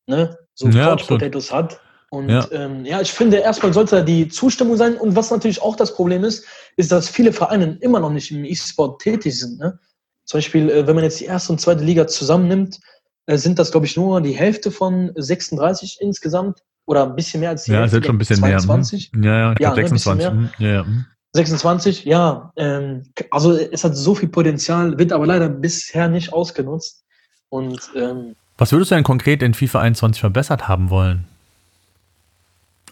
ne, 0.07 0.37
so 0.55 0.67
ja, 0.67 0.93
Potatoes 0.97 1.53
hat. 1.53 1.79
Und 2.09 2.27
ja. 2.27 2.45
Ähm, 2.51 2.83
ja, 2.83 2.99
ich 2.99 3.13
finde, 3.13 3.37
erstmal 3.37 3.71
sollte 3.71 4.03
die 4.03 4.27
Zustimmung 4.27 4.75
sein. 4.75 4.97
Und 4.97 5.15
was 5.15 5.31
natürlich 5.31 5.61
auch 5.61 5.77
das 5.77 5.95
Problem 5.95 6.25
ist, 6.25 6.45
ist, 6.75 6.91
dass 6.91 7.07
viele 7.07 7.31
Vereine 7.31 7.77
immer 7.79 8.01
noch 8.01 8.11
nicht 8.11 8.29
im 8.31 8.43
E-Sport 8.43 9.01
tätig 9.01 9.39
sind. 9.39 9.57
Ne? 9.57 9.79
Zum 10.25 10.39
Beispiel, 10.39 10.69
äh, 10.69 10.85
wenn 10.85 10.95
man 10.95 11.05
jetzt 11.05 11.21
die 11.21 11.25
erste 11.25 11.53
und 11.53 11.61
zweite 11.61 11.85
Liga 11.85 12.07
zusammennimmt, 12.07 12.81
äh, 13.27 13.37
sind 13.37 13.57
das, 13.57 13.71
glaube 13.71 13.85
ich, 13.85 13.95
nur 13.95 14.19
die 14.19 14.35
Hälfte 14.35 14.69
von 14.69 15.13
36 15.15 15.99
insgesamt. 16.01 16.61
Oder 16.91 17.03
ein 17.05 17.15
bisschen 17.15 17.39
mehr 17.39 17.51
als 17.51 17.63
die 17.63 17.71
ja, 17.71 17.85
ist 17.85 17.91
schon 17.93 18.03
ein 18.03 18.17
bisschen 18.17 18.35
22. 18.35 19.11
mehr. 19.13 19.31
Ja, 19.31 19.39
ja, 19.39 19.53
ich 19.53 19.59
ja, 19.59 19.73
glaube 19.73 19.87
26. 19.87 20.33
Ne, 20.33 20.51
ja, 20.57 20.69
ja. 20.69 20.85
26, 21.31 22.03
ja. 22.03 22.51
Ähm, 22.57 23.03
also 23.29 23.53
es 23.53 23.85
hat 23.85 23.95
so 23.95 24.13
viel 24.13 24.27
Potenzial, 24.27 24.97
wird 24.99 25.13
aber 25.13 25.25
leider 25.25 25.47
bisher 25.47 26.09
nicht 26.09 26.33
ausgenutzt. 26.33 27.05
Und 27.47 27.79
ähm, 27.95 28.35
was 28.57 28.73
würdest 28.73 28.91
du 28.91 28.95
denn 28.95 29.05
konkret 29.05 29.41
in 29.41 29.53
FIFA 29.53 29.79
21 29.79 30.19
verbessert 30.19 30.67
haben 30.67 30.89
wollen? 30.89 31.23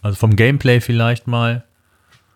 Also 0.02 0.16
vom 0.16 0.38
Gameplay 0.38 0.80
vielleicht 0.80 1.28
mal? 1.28 1.66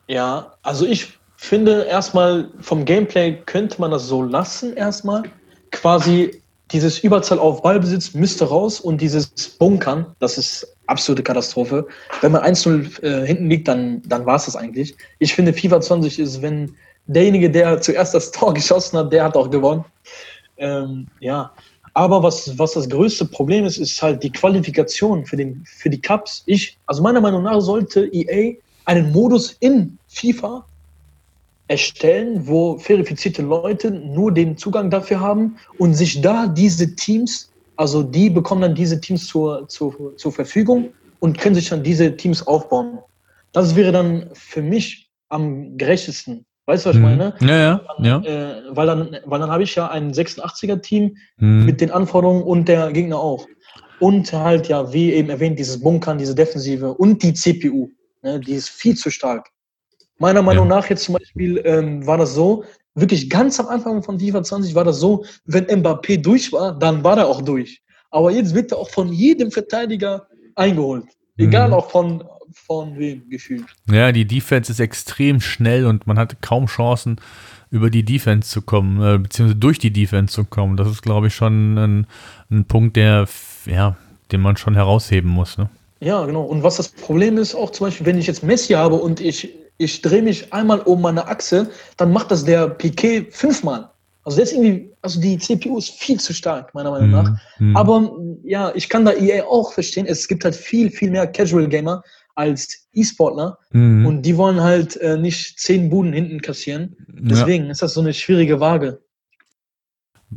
Ja, 0.09 0.55
also 0.63 0.85
ich 0.85 1.17
finde 1.37 1.83
erstmal 1.83 2.49
vom 2.59 2.83
Gameplay 2.83 3.37
könnte 3.45 3.79
man 3.79 3.91
das 3.91 4.05
so 4.05 4.21
lassen 4.21 4.75
erstmal. 4.75 5.23
Quasi 5.71 6.41
dieses 6.71 6.99
Überzahl 6.99 7.39
auf 7.39 7.61
Ballbesitz 7.61 8.13
müsste 8.13 8.49
raus 8.49 8.81
und 8.81 8.99
dieses 8.99 9.29
Bunkern, 9.29 10.07
das 10.19 10.37
ist 10.37 10.72
absolute 10.87 11.23
Katastrophe. 11.23 11.87
Wenn 12.21 12.31
man 12.31 12.43
1-0 12.43 13.03
äh, 13.03 13.25
hinten 13.25 13.49
liegt, 13.49 13.67
dann, 13.67 14.01
dann 14.05 14.25
war 14.25 14.35
es 14.35 14.45
das 14.45 14.55
eigentlich. 14.55 14.95
Ich 15.19 15.33
finde, 15.33 15.53
FIFA 15.53 15.81
20 15.81 16.19
ist, 16.19 16.41
wenn 16.41 16.75
derjenige, 17.07 17.49
der 17.49 17.81
zuerst 17.81 18.13
das 18.13 18.31
Tor 18.31 18.53
geschossen 18.53 18.97
hat, 18.97 19.11
der 19.11 19.23
hat 19.23 19.35
auch 19.35 19.49
gewonnen. 19.49 19.85
Ähm, 20.57 21.07
ja, 21.19 21.51
aber 21.93 22.23
was, 22.23 22.57
was 22.57 22.73
das 22.73 22.89
größte 22.89 23.25
Problem 23.25 23.65
ist, 23.65 23.77
ist 23.77 24.01
halt 24.01 24.23
die 24.23 24.31
Qualifikation 24.31 25.25
für, 25.25 25.37
den, 25.37 25.63
für 25.65 25.89
die 25.89 26.01
Cups. 26.01 26.43
Ich, 26.47 26.77
also 26.87 27.03
meiner 27.03 27.21
Meinung 27.21 27.43
nach 27.43 27.59
sollte 27.61 28.09
EA 28.11 28.55
einen 28.85 29.11
Modus 29.11 29.55
in 29.59 29.97
FIFA 30.07 30.65
erstellen, 31.67 32.45
wo 32.45 32.77
verifizierte 32.77 33.41
Leute 33.41 33.91
nur 33.91 34.33
den 34.33 34.57
Zugang 34.57 34.89
dafür 34.89 35.19
haben 35.19 35.57
und 35.77 35.93
sich 35.93 36.21
da 36.21 36.47
diese 36.47 36.95
Teams, 36.95 37.51
also 37.75 38.03
die 38.03 38.29
bekommen 38.29 38.61
dann 38.61 38.75
diese 38.75 38.99
Teams 38.99 39.27
zur, 39.27 39.67
zur, 39.67 40.15
zur 40.17 40.31
Verfügung 40.31 40.93
und 41.19 41.37
können 41.37 41.55
sich 41.55 41.69
dann 41.69 41.83
diese 41.83 42.15
Teams 42.15 42.45
aufbauen. 42.45 42.99
Das 43.51 43.75
wäre 43.75 43.91
dann 43.91 44.29
für 44.33 44.61
mich 44.61 45.09
am 45.29 45.77
gerechtesten. 45.77 46.45
Weißt 46.65 46.85
du, 46.85 46.89
was 46.89 46.95
ich 46.95 47.01
mhm. 47.01 47.09
meine? 47.09 47.35
Ja, 47.41 47.57
ja. 47.57 47.81
Dann, 47.97 48.05
ja. 48.05 48.19
Äh, 48.21 48.63
weil 48.69 48.87
dann, 48.87 49.17
weil 49.25 49.39
dann 49.39 49.51
habe 49.51 49.63
ich 49.63 49.75
ja 49.75 49.89
ein 49.89 50.13
86er-Team 50.13 51.17
mhm. 51.37 51.65
mit 51.65 51.81
den 51.81 51.91
Anforderungen 51.91 52.43
und 52.43 52.67
der 52.67 52.91
Gegner 52.91 53.17
auch. 53.17 53.45
Und 53.99 54.31
halt, 54.31 54.67
ja, 54.69 54.91
wie 54.93 55.13
eben 55.13 55.29
erwähnt, 55.29 55.59
dieses 55.59 55.79
Bunkern, 55.79 56.17
diese 56.17 56.35
Defensive 56.35 56.93
und 56.93 57.21
die 57.21 57.33
CPU. 57.33 57.89
Ne, 58.21 58.39
die 58.39 58.53
ist 58.53 58.69
viel 58.69 58.95
zu 58.95 59.09
stark. 59.09 59.49
Meiner 60.17 60.41
Meinung 60.41 60.69
ja. 60.69 60.75
nach 60.75 60.89
jetzt 60.89 61.03
zum 61.03 61.15
Beispiel 61.15 61.61
ähm, 61.65 62.05
war 62.07 62.17
das 62.17 62.33
so, 62.33 62.63
wirklich 62.95 63.29
ganz 63.29 63.59
am 63.59 63.67
Anfang 63.67 64.03
von 64.03 64.19
FIFA 64.19 64.43
20 64.43 64.75
war 64.75 64.83
das 64.83 64.99
so, 64.99 65.25
wenn 65.45 65.65
Mbappé 65.65 66.21
durch 66.21 66.51
war, 66.51 66.77
dann 66.77 67.03
war 67.03 67.17
er 67.17 67.27
auch 67.27 67.41
durch. 67.41 67.81
Aber 68.11 68.31
jetzt 68.31 68.53
wird 68.53 68.71
er 68.71 68.77
auch 68.77 68.89
von 68.89 69.11
jedem 69.11 69.51
Verteidiger 69.51 70.27
eingeholt. 70.55 71.05
Egal 71.37 71.69
mhm. 71.69 71.73
auch 71.73 71.89
von, 71.89 72.23
von 72.53 72.97
wem 72.97 73.27
gefühlt. 73.29 73.65
Ja, 73.89 74.11
die 74.11 74.25
Defense 74.25 74.71
ist 74.71 74.79
extrem 74.79 75.41
schnell 75.41 75.87
und 75.87 76.05
man 76.05 76.19
hat 76.19 76.41
kaum 76.41 76.67
Chancen, 76.67 77.19
über 77.71 77.89
die 77.89 78.03
Defense 78.03 78.47
zu 78.49 78.61
kommen, 78.61 79.01
äh, 79.01 79.17
beziehungsweise 79.17 79.59
durch 79.59 79.79
die 79.79 79.91
Defense 79.91 80.31
zu 80.31 80.43
kommen. 80.45 80.77
Das 80.77 80.87
ist, 80.87 81.01
glaube 81.01 81.27
ich, 81.27 81.35
schon 81.35 81.75
ein, 81.75 82.07
ein 82.51 82.65
Punkt, 82.65 82.95
der, 82.95 83.27
ja, 83.65 83.97
den 84.31 84.41
man 84.41 84.57
schon 84.57 84.75
herausheben 84.75 85.31
muss. 85.31 85.57
Ne? 85.57 85.71
Ja, 85.99 86.23
genau. 86.27 86.43
Und 86.43 86.61
was 86.61 86.77
das 86.77 86.89
Problem 86.89 87.39
ist, 87.39 87.55
auch 87.55 87.71
zum 87.71 87.87
Beispiel, 87.87 88.05
wenn 88.05 88.19
ich 88.19 88.27
jetzt 88.27 88.43
Messi 88.43 88.73
habe 88.73 88.95
und 88.95 89.19
ich, 89.19 89.49
ich 89.77 90.01
drehe 90.01 90.21
mich 90.21 90.51
einmal 90.53 90.79
um 90.81 91.01
meine 91.01 91.27
Achse, 91.27 91.69
dann 91.97 92.11
macht 92.11 92.31
das 92.31 92.43
der 92.43 92.69
Piquet 92.69 93.31
fünfmal. 93.31 93.89
Also 94.25 94.41
ist 94.41 94.53
irgendwie, 94.53 94.89
also 95.01 95.19
die 95.19 95.37
CPU 95.37 95.77
ist 95.77 95.89
viel 95.89 96.19
zu 96.19 96.33
stark, 96.33 96.73
meiner 96.73 96.91
Meinung 96.91 97.11
nach. 97.11 97.37
Mhm. 97.59 97.75
Aber 97.75 98.17
ja, 98.43 98.71
ich 98.73 98.87
kann 98.87 99.03
da 99.03 99.11
EA 99.11 99.43
auch 99.43 99.73
verstehen. 99.73 100.05
Es 100.05 100.27
gibt 100.27 100.45
halt 100.45 100.55
viel, 100.55 100.89
viel 100.89 101.11
mehr 101.11 101.27
Casual 101.27 101.67
Gamer, 101.67 102.01
als 102.35 102.87
E-Sportler 102.93 103.57
mhm. 103.71 104.05
und 104.05 104.21
die 104.23 104.37
wollen 104.37 104.61
halt 104.61 104.97
äh, 104.97 105.17
nicht 105.17 105.59
zehn 105.59 105.89
Buden 105.89 106.13
hinten 106.13 106.41
kassieren. 106.41 106.95
Deswegen 107.07 107.65
ja. 107.65 107.71
ist 107.71 107.81
das 107.81 107.93
so 107.93 108.01
eine 108.01 108.13
schwierige 108.13 108.59
Waage. 108.59 109.01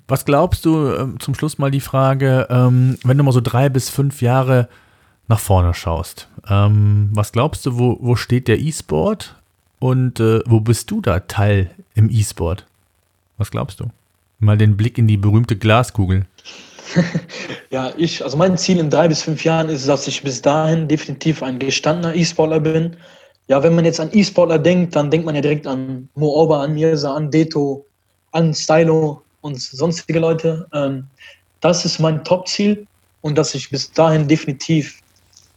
Was 0.06 0.24
glaubst 0.24 0.64
du, 0.66 0.88
äh, 0.88 1.06
zum 1.18 1.34
Schluss 1.34 1.58
mal 1.58 1.70
die 1.70 1.80
Frage, 1.80 2.46
ähm, 2.50 2.98
wenn 3.04 3.16
du 3.16 3.24
mal 3.24 3.32
so 3.32 3.40
drei 3.40 3.68
bis 3.68 3.88
fünf 3.88 4.20
Jahre 4.20 4.68
nach 5.28 5.40
vorne 5.40 5.74
schaust, 5.74 6.28
ähm, 6.48 7.10
was 7.12 7.32
glaubst 7.32 7.66
du, 7.66 7.78
wo, 7.78 7.98
wo 8.00 8.16
steht 8.16 8.48
der 8.48 8.58
E-Sport 8.58 9.34
und 9.78 10.20
äh, 10.20 10.40
wo 10.46 10.60
bist 10.60 10.90
du 10.90 11.00
da 11.00 11.20
Teil 11.20 11.70
im 11.94 12.10
E-Sport? 12.10 12.66
Was 13.38 13.50
glaubst 13.50 13.80
du? 13.80 13.86
Mal 14.38 14.56
den 14.56 14.76
Blick 14.76 14.98
in 14.98 15.08
die 15.08 15.16
berühmte 15.16 15.56
Glaskugel. 15.56 16.26
ja, 17.70 17.92
ich, 17.96 18.22
also 18.22 18.36
mein 18.36 18.56
Ziel 18.56 18.78
in 18.78 18.90
drei 18.90 19.08
bis 19.08 19.22
fünf 19.22 19.44
Jahren 19.44 19.68
ist, 19.68 19.88
dass 19.88 20.06
ich 20.06 20.22
bis 20.22 20.40
dahin 20.40 20.88
definitiv 20.88 21.42
ein 21.42 21.58
gestandener 21.58 22.14
E-Sportler 22.14 22.60
bin. 22.60 22.96
Ja, 23.48 23.62
wenn 23.62 23.74
man 23.74 23.84
jetzt 23.84 24.00
an 24.00 24.10
E-Sportler 24.12 24.58
denkt, 24.58 24.94
dann 24.96 25.10
denkt 25.10 25.26
man 25.26 25.34
ja 25.34 25.40
direkt 25.40 25.66
an 25.66 26.08
Mooba, 26.14 26.62
an 26.62 26.74
Mirza, 26.74 27.14
an 27.14 27.30
Deto, 27.30 27.84
an 28.32 28.54
Stylo 28.54 29.22
und 29.40 29.60
sonstige 29.60 30.18
Leute. 30.18 30.66
Ähm, 30.72 31.06
das 31.60 31.84
ist 31.84 31.98
mein 31.98 32.22
Top-Ziel 32.24 32.86
und 33.22 33.36
dass 33.36 33.54
ich 33.54 33.70
bis 33.70 33.90
dahin 33.90 34.28
definitiv 34.28 35.00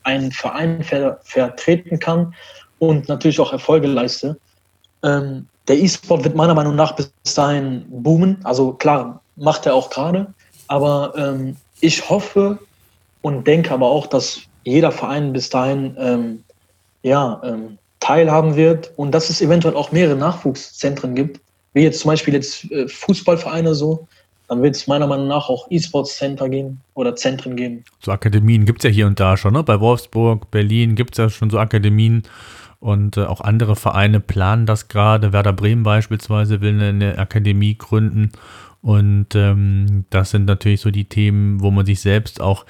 einen 0.03 0.31
Verein 0.31 0.83
ver 0.83 1.19
vertreten 1.23 1.99
kann 1.99 2.33
und 2.79 3.07
natürlich 3.07 3.39
auch 3.39 3.51
Erfolge 3.51 3.88
leiste. 3.88 4.38
Ähm, 5.03 5.47
der 5.67 5.77
E-Sport 5.77 6.23
wird 6.23 6.35
meiner 6.35 6.55
Meinung 6.55 6.75
nach 6.75 6.95
bis 6.95 7.12
dahin 7.35 7.85
boomen. 7.89 8.39
Also 8.43 8.73
klar, 8.73 9.21
macht 9.35 9.65
er 9.65 9.75
auch 9.75 9.89
gerade. 9.89 10.27
Aber 10.67 11.13
ähm, 11.15 11.55
ich 11.79 12.09
hoffe 12.09 12.59
und 13.21 13.45
denke 13.45 13.71
aber 13.71 13.88
auch, 13.88 14.07
dass 14.07 14.41
jeder 14.63 14.91
Verein 14.91 15.33
bis 15.33 15.49
dahin 15.49 15.95
ähm, 15.99 16.43
ja, 17.03 17.41
ähm, 17.43 17.77
teilhaben 17.99 18.55
wird 18.55 18.91
und 18.95 19.12
dass 19.12 19.29
es 19.29 19.41
eventuell 19.41 19.75
auch 19.75 19.91
mehrere 19.91 20.15
Nachwuchszentren 20.15 21.15
gibt, 21.15 21.39
wie 21.73 21.83
jetzt 21.83 21.99
zum 21.99 22.09
Beispiel 22.09 22.33
jetzt 22.33 22.69
äh, 22.71 22.88
Fußballvereine 22.88 23.75
so. 23.75 24.07
Dann 24.49 24.63
wird 24.63 24.75
es 24.75 24.88
meiner 24.88 25.07
Meinung 25.07 25.27
nach 25.27 25.47
auch 25.47 25.67
E-Sports-Center 25.69 26.49
geben 26.49 26.81
oder 26.95 27.15
Zentren 27.15 27.55
geben. 27.55 27.83
So 27.99 28.12
Akademien 28.12 28.65
gibt 28.65 28.79
es 28.79 28.83
ja 28.83 28.89
hier 28.89 29.07
und 29.07 29.19
da 29.19 29.38
schon, 29.38 29.53
ne? 29.53 29.63
Bei 29.63 29.79
Wolfsburg, 29.79 30.49
Berlin 30.49 30.95
gibt 30.95 31.13
es 31.13 31.17
ja 31.19 31.29
schon 31.29 31.51
so 31.51 31.59
Akademien 31.59 32.23
und 32.79 33.17
äh, 33.17 33.25
auch 33.25 33.41
andere 33.41 33.75
Vereine 33.75 34.19
planen 34.19 34.65
das 34.65 34.88
gerade. 34.88 35.33
Werder 35.33 35.53
Bremen 35.53 35.83
beispielsweise 35.83 36.62
will 36.62 36.81
eine, 36.81 37.17
Akademie 37.19 37.77
gründen 37.77 38.31
und 38.81 39.35
ähm, 39.35 40.05
das 40.09 40.31
sind 40.31 40.45
natürlich 40.45 40.81
so 40.81 40.89
die 40.89 41.05
Themen, 41.05 41.62
wo 41.62 41.69
man 41.69 41.85
sich 41.85 42.01
selbst 42.01 42.41
auch 42.41 42.65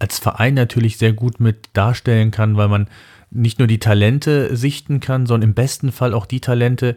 als 0.00 0.18
Verein 0.18 0.54
natürlich 0.54 0.98
sehr 0.98 1.12
gut 1.12 1.38
mit 1.38 1.68
darstellen 1.74 2.30
kann, 2.30 2.56
weil 2.56 2.68
man 2.68 2.88
nicht 3.30 3.58
nur 3.58 3.68
die 3.68 3.78
Talente 3.78 4.56
sichten 4.56 5.00
kann, 5.00 5.26
sondern 5.26 5.50
im 5.50 5.54
besten 5.54 5.92
Fall 5.92 6.14
auch 6.14 6.26
die 6.26 6.40
Talente 6.40 6.94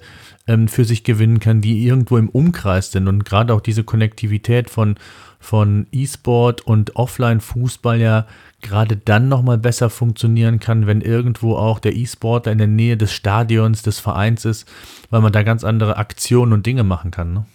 ähm, 0.48 0.68
für 0.68 0.84
sich 0.84 1.04
gewinnen 1.04 1.40
kann, 1.40 1.62
die 1.62 1.86
irgendwo 1.86 2.18
im 2.18 2.30
Umkreis 2.30 2.92
sind. 2.92 3.08
Und 3.08 3.26
gerade 3.26 3.54
auch 3.54 3.62
diese 3.62 3.84
Konnektivität 3.84 4.70
von, 4.70 4.96
von 5.40 5.88
E-Sport 5.92 6.62
und 6.62 6.96
Offline-Fußball 6.96 8.00
ja 8.00 8.28
gerade 8.62 8.98
dann 8.98 9.30
nochmal 9.30 9.58
besser 9.58 9.90
funktionieren 9.90 10.60
kann, 10.60 10.88
wenn 10.88 11.02
irgendwo 11.02 11.56
auch 11.56 11.80
der 11.80 11.96
E-Sportler 11.96 12.52
in 12.52 12.58
der 12.58 12.68
Nähe 12.68 12.98
des 12.98 13.12
Stadions, 13.12 13.84
des 13.84 14.00
Vereins 14.00 14.46
ist, 14.46 14.68
weil 15.12 15.22
man 15.22 15.34
da 15.34 15.44
ganz 15.44 15.64
andere 15.64 15.98
Aktionen 15.98 16.54
und 16.54 16.66
Dinge 16.66 16.84
machen 16.84 17.12
kann. 17.12 17.34
Ne? 17.34 17.46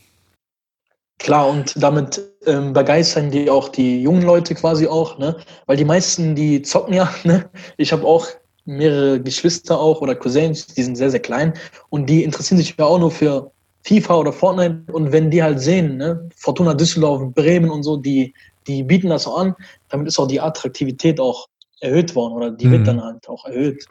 Klar, 1.18 1.48
und 1.48 1.82
damit 1.82 2.22
ähm, 2.46 2.72
begeistern 2.72 3.32
die 3.32 3.50
auch 3.50 3.68
die 3.68 4.02
jungen 4.02 4.22
Leute 4.22 4.54
quasi 4.54 4.86
auch, 4.86 5.18
ne? 5.18 5.36
Weil 5.66 5.76
die 5.76 5.84
meisten, 5.84 6.36
die 6.36 6.62
zocken 6.62 6.94
ja, 6.94 7.12
ne? 7.24 7.50
Ich 7.76 7.92
habe 7.92 8.06
auch 8.06 8.28
mehrere 8.68 9.20
Geschwister 9.20 9.80
auch 9.80 10.02
oder 10.02 10.14
Cousins, 10.14 10.66
die 10.66 10.82
sind 10.82 10.96
sehr, 10.96 11.10
sehr 11.10 11.20
klein 11.20 11.54
und 11.88 12.08
die 12.08 12.22
interessieren 12.22 12.58
sich 12.58 12.76
ja 12.78 12.84
auch 12.84 12.98
nur 12.98 13.10
für 13.10 13.50
FIFA 13.84 14.16
oder 14.16 14.32
Fortnite 14.32 14.92
und 14.92 15.10
wenn 15.10 15.30
die 15.30 15.42
halt 15.42 15.60
sehen, 15.60 15.96
ne, 15.96 16.28
Fortuna 16.36 16.74
Düsseldorf, 16.74 17.32
Bremen 17.34 17.70
und 17.70 17.82
so, 17.82 17.96
die, 17.96 18.34
die 18.66 18.82
bieten 18.82 19.08
das 19.08 19.26
auch 19.26 19.38
an, 19.38 19.54
damit 19.88 20.08
ist 20.08 20.18
auch 20.18 20.28
die 20.28 20.40
Attraktivität 20.40 21.18
auch 21.18 21.48
erhöht 21.80 22.14
worden 22.14 22.34
oder 22.34 22.50
die 22.50 22.66
mhm. 22.66 22.72
wird 22.72 22.86
dann 22.88 23.02
halt 23.02 23.26
auch 23.28 23.46
erhöht. 23.46 23.86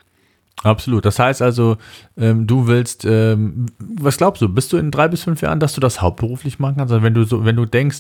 Absolut. 0.64 1.06
Das 1.06 1.20
heißt 1.20 1.42
also, 1.42 1.78
ähm, 2.18 2.48
du 2.48 2.66
willst, 2.68 3.06
ähm, 3.06 3.68
was 3.80 4.18
glaubst 4.18 4.42
du, 4.42 4.50
bist 4.50 4.74
du 4.74 4.78
in 4.78 4.90
drei 4.90 5.08
bis 5.08 5.24
fünf 5.24 5.42
Jahren, 5.42 5.60
dass 5.60 5.74
du 5.74 5.82
das 5.82 6.02
hauptberuflich 6.02 6.58
machen 6.58 6.78
kannst? 6.78 6.92
Also 6.92 7.04
wenn 7.04 7.14
du 7.14 7.26
so, 7.26 7.46
wenn 7.46 7.56
du 7.56 7.66
denkst, 7.66 8.00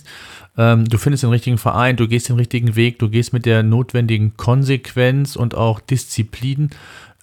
ähm, 0.58 0.86
du 0.86 0.98
findest 0.98 1.24
den 1.24 1.30
richtigen 1.30 1.60
Verein, 1.60 1.98
du 1.98 2.08
gehst 2.08 2.30
den 2.30 2.36
richtigen 2.36 2.76
Weg, 2.76 2.98
du 2.98 3.10
gehst 3.10 3.32
mit 3.32 3.46
der 3.46 3.62
notwendigen 3.62 4.36
Konsequenz 4.38 5.36
und 5.36 5.54
auch 5.56 5.80
Disziplin 5.80 6.72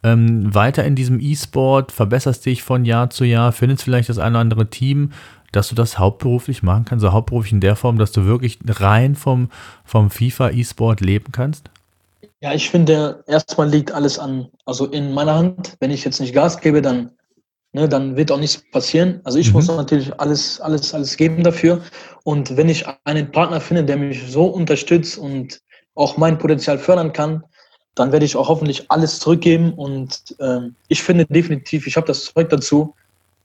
ähm, 0.04 0.54
weiter 0.54 0.84
in 0.84 0.94
diesem 0.94 1.18
E-Sport, 1.18 1.90
verbesserst 1.90 2.46
dich 2.46 2.62
von 2.62 2.84
Jahr 2.84 3.10
zu 3.10 3.24
Jahr, 3.24 3.50
findest 3.50 3.82
vielleicht 3.82 4.10
das 4.10 4.18
eine 4.18 4.36
oder 4.36 4.40
andere 4.40 4.70
Team, 4.70 5.10
dass 5.50 5.68
du 5.68 5.74
das 5.74 5.98
hauptberuflich 5.98 6.62
machen 6.62 6.84
kannst, 6.84 7.04
also 7.04 7.12
hauptberuflich 7.12 7.52
in 7.52 7.60
der 7.60 7.74
Form, 7.74 7.98
dass 7.98 8.12
du 8.12 8.24
wirklich 8.24 8.58
rein 8.66 9.14
vom, 9.16 9.48
vom 9.84 10.10
FIFA 10.10 10.50
E-Sport 10.50 11.00
leben 11.00 11.32
kannst? 11.32 11.70
Ja, 12.44 12.52
ich 12.52 12.68
finde, 12.68 13.24
erstmal 13.26 13.70
liegt 13.70 13.90
alles 13.90 14.18
an, 14.18 14.48
also 14.66 14.84
in 14.84 15.14
meiner 15.14 15.34
Hand. 15.34 15.76
Wenn 15.80 15.90
ich 15.90 16.04
jetzt 16.04 16.20
nicht 16.20 16.34
Gas 16.34 16.60
gebe, 16.60 16.82
dann, 16.82 17.10
ne, 17.72 17.88
dann 17.88 18.18
wird 18.18 18.30
auch 18.30 18.38
nichts 18.38 18.62
passieren. 18.70 19.22
Also 19.24 19.38
ich 19.38 19.46
mhm. 19.46 19.54
muss 19.54 19.68
natürlich 19.68 20.20
alles, 20.20 20.60
alles, 20.60 20.92
alles 20.92 21.16
geben 21.16 21.42
dafür. 21.42 21.80
Und 22.22 22.54
wenn 22.54 22.68
ich 22.68 22.84
einen 23.04 23.32
Partner 23.32 23.62
finde, 23.62 23.82
der 23.82 23.96
mich 23.96 24.30
so 24.30 24.44
unterstützt 24.44 25.16
und 25.16 25.62
auch 25.94 26.18
mein 26.18 26.36
Potenzial 26.36 26.78
fördern 26.78 27.14
kann, 27.14 27.42
dann 27.94 28.12
werde 28.12 28.26
ich 28.26 28.36
auch 28.36 28.50
hoffentlich 28.50 28.90
alles 28.90 29.20
zurückgeben. 29.20 29.72
Und 29.72 30.36
äh, 30.38 30.68
ich 30.88 31.02
finde 31.02 31.24
definitiv, 31.24 31.86
ich 31.86 31.96
habe 31.96 32.08
das 32.08 32.26
Zeug 32.26 32.50
dazu, 32.50 32.94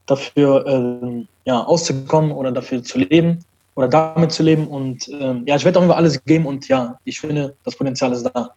dafür 0.04 0.66
äh, 0.66 1.26
ja, 1.46 1.64
auszukommen 1.64 2.32
oder 2.32 2.52
dafür 2.52 2.84
zu 2.84 2.98
leben 2.98 3.42
oder 3.76 3.88
damit 3.88 4.32
zu 4.32 4.42
leben. 4.42 4.66
Und 4.66 5.08
äh, 5.08 5.40
ja, 5.46 5.56
ich 5.56 5.64
werde 5.64 5.78
auch 5.78 5.84
immer 5.84 5.96
alles 5.96 6.22
geben 6.22 6.44
und 6.44 6.68
ja, 6.68 6.98
ich 7.04 7.18
finde, 7.18 7.56
das 7.64 7.76
Potenzial 7.76 8.12
ist 8.12 8.24
da. 8.24 8.50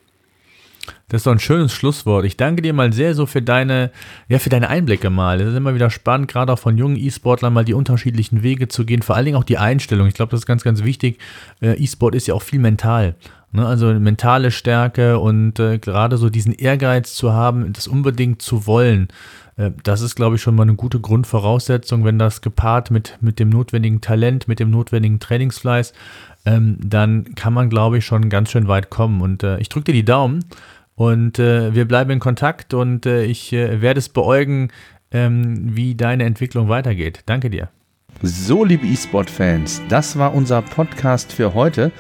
Das 1.08 1.22
ist 1.22 1.28
doch 1.28 1.32
ein 1.32 1.40
schönes 1.40 1.72
Schlusswort. 1.72 2.26
Ich 2.26 2.38
danke 2.38 2.62
dir 2.62 2.74
mal 2.74 2.92
sehr 2.92 3.14
so 3.14 3.26
für 3.26 3.42
deine, 3.42 3.92
ja, 4.28 4.40
für 4.40 4.50
deine 4.50 4.70
Einblicke 4.70 5.10
mal. 5.10 5.40
Es 5.40 5.50
ist 5.50 5.56
immer 5.56 5.76
wieder 5.76 5.90
spannend, 5.90 6.28
gerade 6.28 6.52
auch 6.52 6.60
von 6.60 6.78
jungen 6.78 6.98
E-Sportlern 6.98 7.54
mal 7.54 7.66
die 7.66 7.74
unterschiedlichen 7.74 8.44
Wege 8.44 8.68
zu 8.68 8.86
gehen. 8.86 9.02
Vor 9.02 9.16
allen 9.16 9.26
Dingen 9.26 9.38
auch 9.38 9.44
die 9.44 9.58
Einstellung. 9.58 10.08
Ich 10.08 10.14
glaube, 10.14 10.32
das 10.32 10.42
ist 10.42 10.46
ganz, 10.46 10.64
ganz 10.64 10.84
wichtig. 10.84 11.20
Äh, 11.62 11.82
E-Sport 11.82 12.16
ist 12.16 12.28
ja 12.28 12.34
auch 12.34 12.42
viel 12.42 12.60
mental. 12.60 13.16
Ne? 13.52 13.66
Also 13.66 13.94
mentale 13.94 14.52
Stärke 14.52 15.20
und 15.20 15.60
äh, 15.60 15.78
gerade 15.78 16.18
so 16.18 16.30
diesen 16.30 16.54
Ehrgeiz 16.54 17.14
zu 17.14 17.32
haben, 17.32 17.72
das 17.72 17.88
unbedingt 17.88 18.42
zu 18.42 18.66
wollen. 18.66 19.08
Äh, 19.56 19.72
das 19.84 20.02
ist, 20.02 20.16
glaube 20.16 20.36
ich, 20.36 20.42
schon 20.42 20.56
mal 20.56 20.64
eine 20.64 20.76
gute 20.76 21.00
Grundvoraussetzung, 21.00 22.04
wenn 22.04 22.20
das 22.20 22.42
gepaart 22.42 22.92
mit, 22.92 23.18
mit 23.22 23.40
dem 23.40 23.50
notwendigen 23.50 24.02
Talent, 24.02 24.48
mit 24.48 24.60
dem 24.60 24.72
notwendigen 24.72 25.20
Trainingsfleiß, 25.20 25.94
ähm, 26.46 26.78
dann 26.84 27.36
kann 27.36 27.54
man, 27.54 27.70
glaube 27.70 27.98
ich, 27.98 28.06
schon 28.06 28.30
ganz 28.30 28.52
schön 28.52 28.68
weit 28.68 28.90
kommen. 28.90 29.22
Und 29.22 29.44
äh, 29.44 29.58
ich 29.60 29.70
drücke 29.70 29.86
dir 29.86 29.94
die 29.94 30.06
Daumen 30.06 30.44
und 30.96 31.40
äh, 31.40 31.74
wir 31.74 31.88
bleiben 31.88 32.12
in 32.12 32.20
Kontakt 32.20 32.74
und 32.74 33.06
äh, 33.06 33.24
ich 33.24 33.54
äh, 33.54 33.82
werde 33.82 34.00
es 34.00 34.10
beäugen, 34.10 34.70
ähm, 35.12 35.76
wie 35.76 35.96
deine 35.96 36.24
Entwicklung 36.24 36.70
weitergeht. 36.70 37.22
Danke 37.26 37.50
dir. 37.50 37.70
So, 38.22 38.64
liebe 38.64 38.86
E-Sport-Fans, 38.86 39.82
das 39.90 40.18
war 40.18 40.34
unser 40.34 40.62
Podcast 40.62 41.34
für 41.34 41.54
heute. 41.54 41.92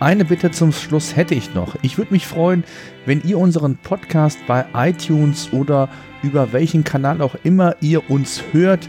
Eine 0.00 0.24
Bitte 0.24 0.50
zum 0.50 0.72
Schluss 0.72 1.14
hätte 1.14 1.34
ich 1.34 1.54
noch. 1.54 1.76
Ich 1.82 1.98
würde 1.98 2.12
mich 2.12 2.26
freuen, 2.26 2.64
wenn 3.04 3.20
ihr 3.22 3.38
unseren 3.38 3.76
Podcast 3.76 4.38
bei 4.46 4.64
iTunes 4.74 5.52
oder 5.52 5.90
über 6.22 6.52
welchen 6.54 6.84
Kanal 6.84 7.20
auch 7.20 7.34
immer 7.44 7.76
ihr 7.82 8.08
uns 8.08 8.42
hört, 8.52 8.88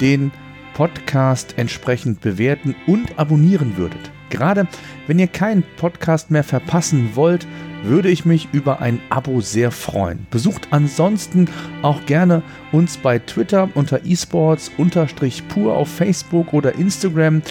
den 0.00 0.32
Podcast 0.72 1.58
entsprechend 1.58 2.22
bewerten 2.22 2.74
und 2.86 3.18
abonnieren 3.18 3.76
würdet. 3.76 4.10
Gerade 4.30 4.66
wenn 5.06 5.18
ihr 5.18 5.28
keinen 5.28 5.64
Podcast 5.76 6.30
mehr 6.30 6.44
verpassen 6.44 7.10
wollt, 7.14 7.46
würde 7.82 8.08
ich 8.08 8.24
mich 8.24 8.48
über 8.52 8.80
ein 8.80 9.00
Abo 9.10 9.40
sehr 9.40 9.70
freuen. 9.70 10.26
Besucht 10.30 10.68
ansonsten 10.70 11.48
auch 11.82 12.04
gerne 12.06 12.42
uns 12.72 12.96
bei 12.96 13.18
Twitter 13.18 13.68
unter 13.74 14.04
esports-pur 14.04 15.74
auf 15.74 15.88
Facebook 15.88 16.52
oder 16.52 16.74
Instagram, 16.74 17.42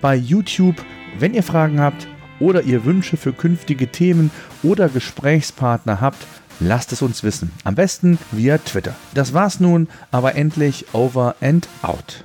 bei 0.00 0.14
YouTube. 0.14 0.76
Wenn 1.18 1.34
ihr 1.34 1.42
Fragen 1.42 1.80
habt 1.80 2.06
oder 2.38 2.62
ihr 2.62 2.84
Wünsche 2.84 3.16
für 3.16 3.32
künftige 3.32 3.88
Themen 3.88 4.30
oder 4.62 4.88
Gesprächspartner 4.88 6.00
habt, 6.00 6.24
lasst 6.60 6.92
es 6.92 7.02
uns 7.02 7.24
wissen. 7.24 7.50
Am 7.64 7.74
besten 7.74 8.18
via 8.30 8.58
Twitter. 8.58 8.94
Das 9.14 9.34
war's 9.34 9.60
nun, 9.60 9.88
aber 10.10 10.36
endlich 10.36 10.86
over 10.92 11.34
and 11.40 11.68
out. 11.82 12.22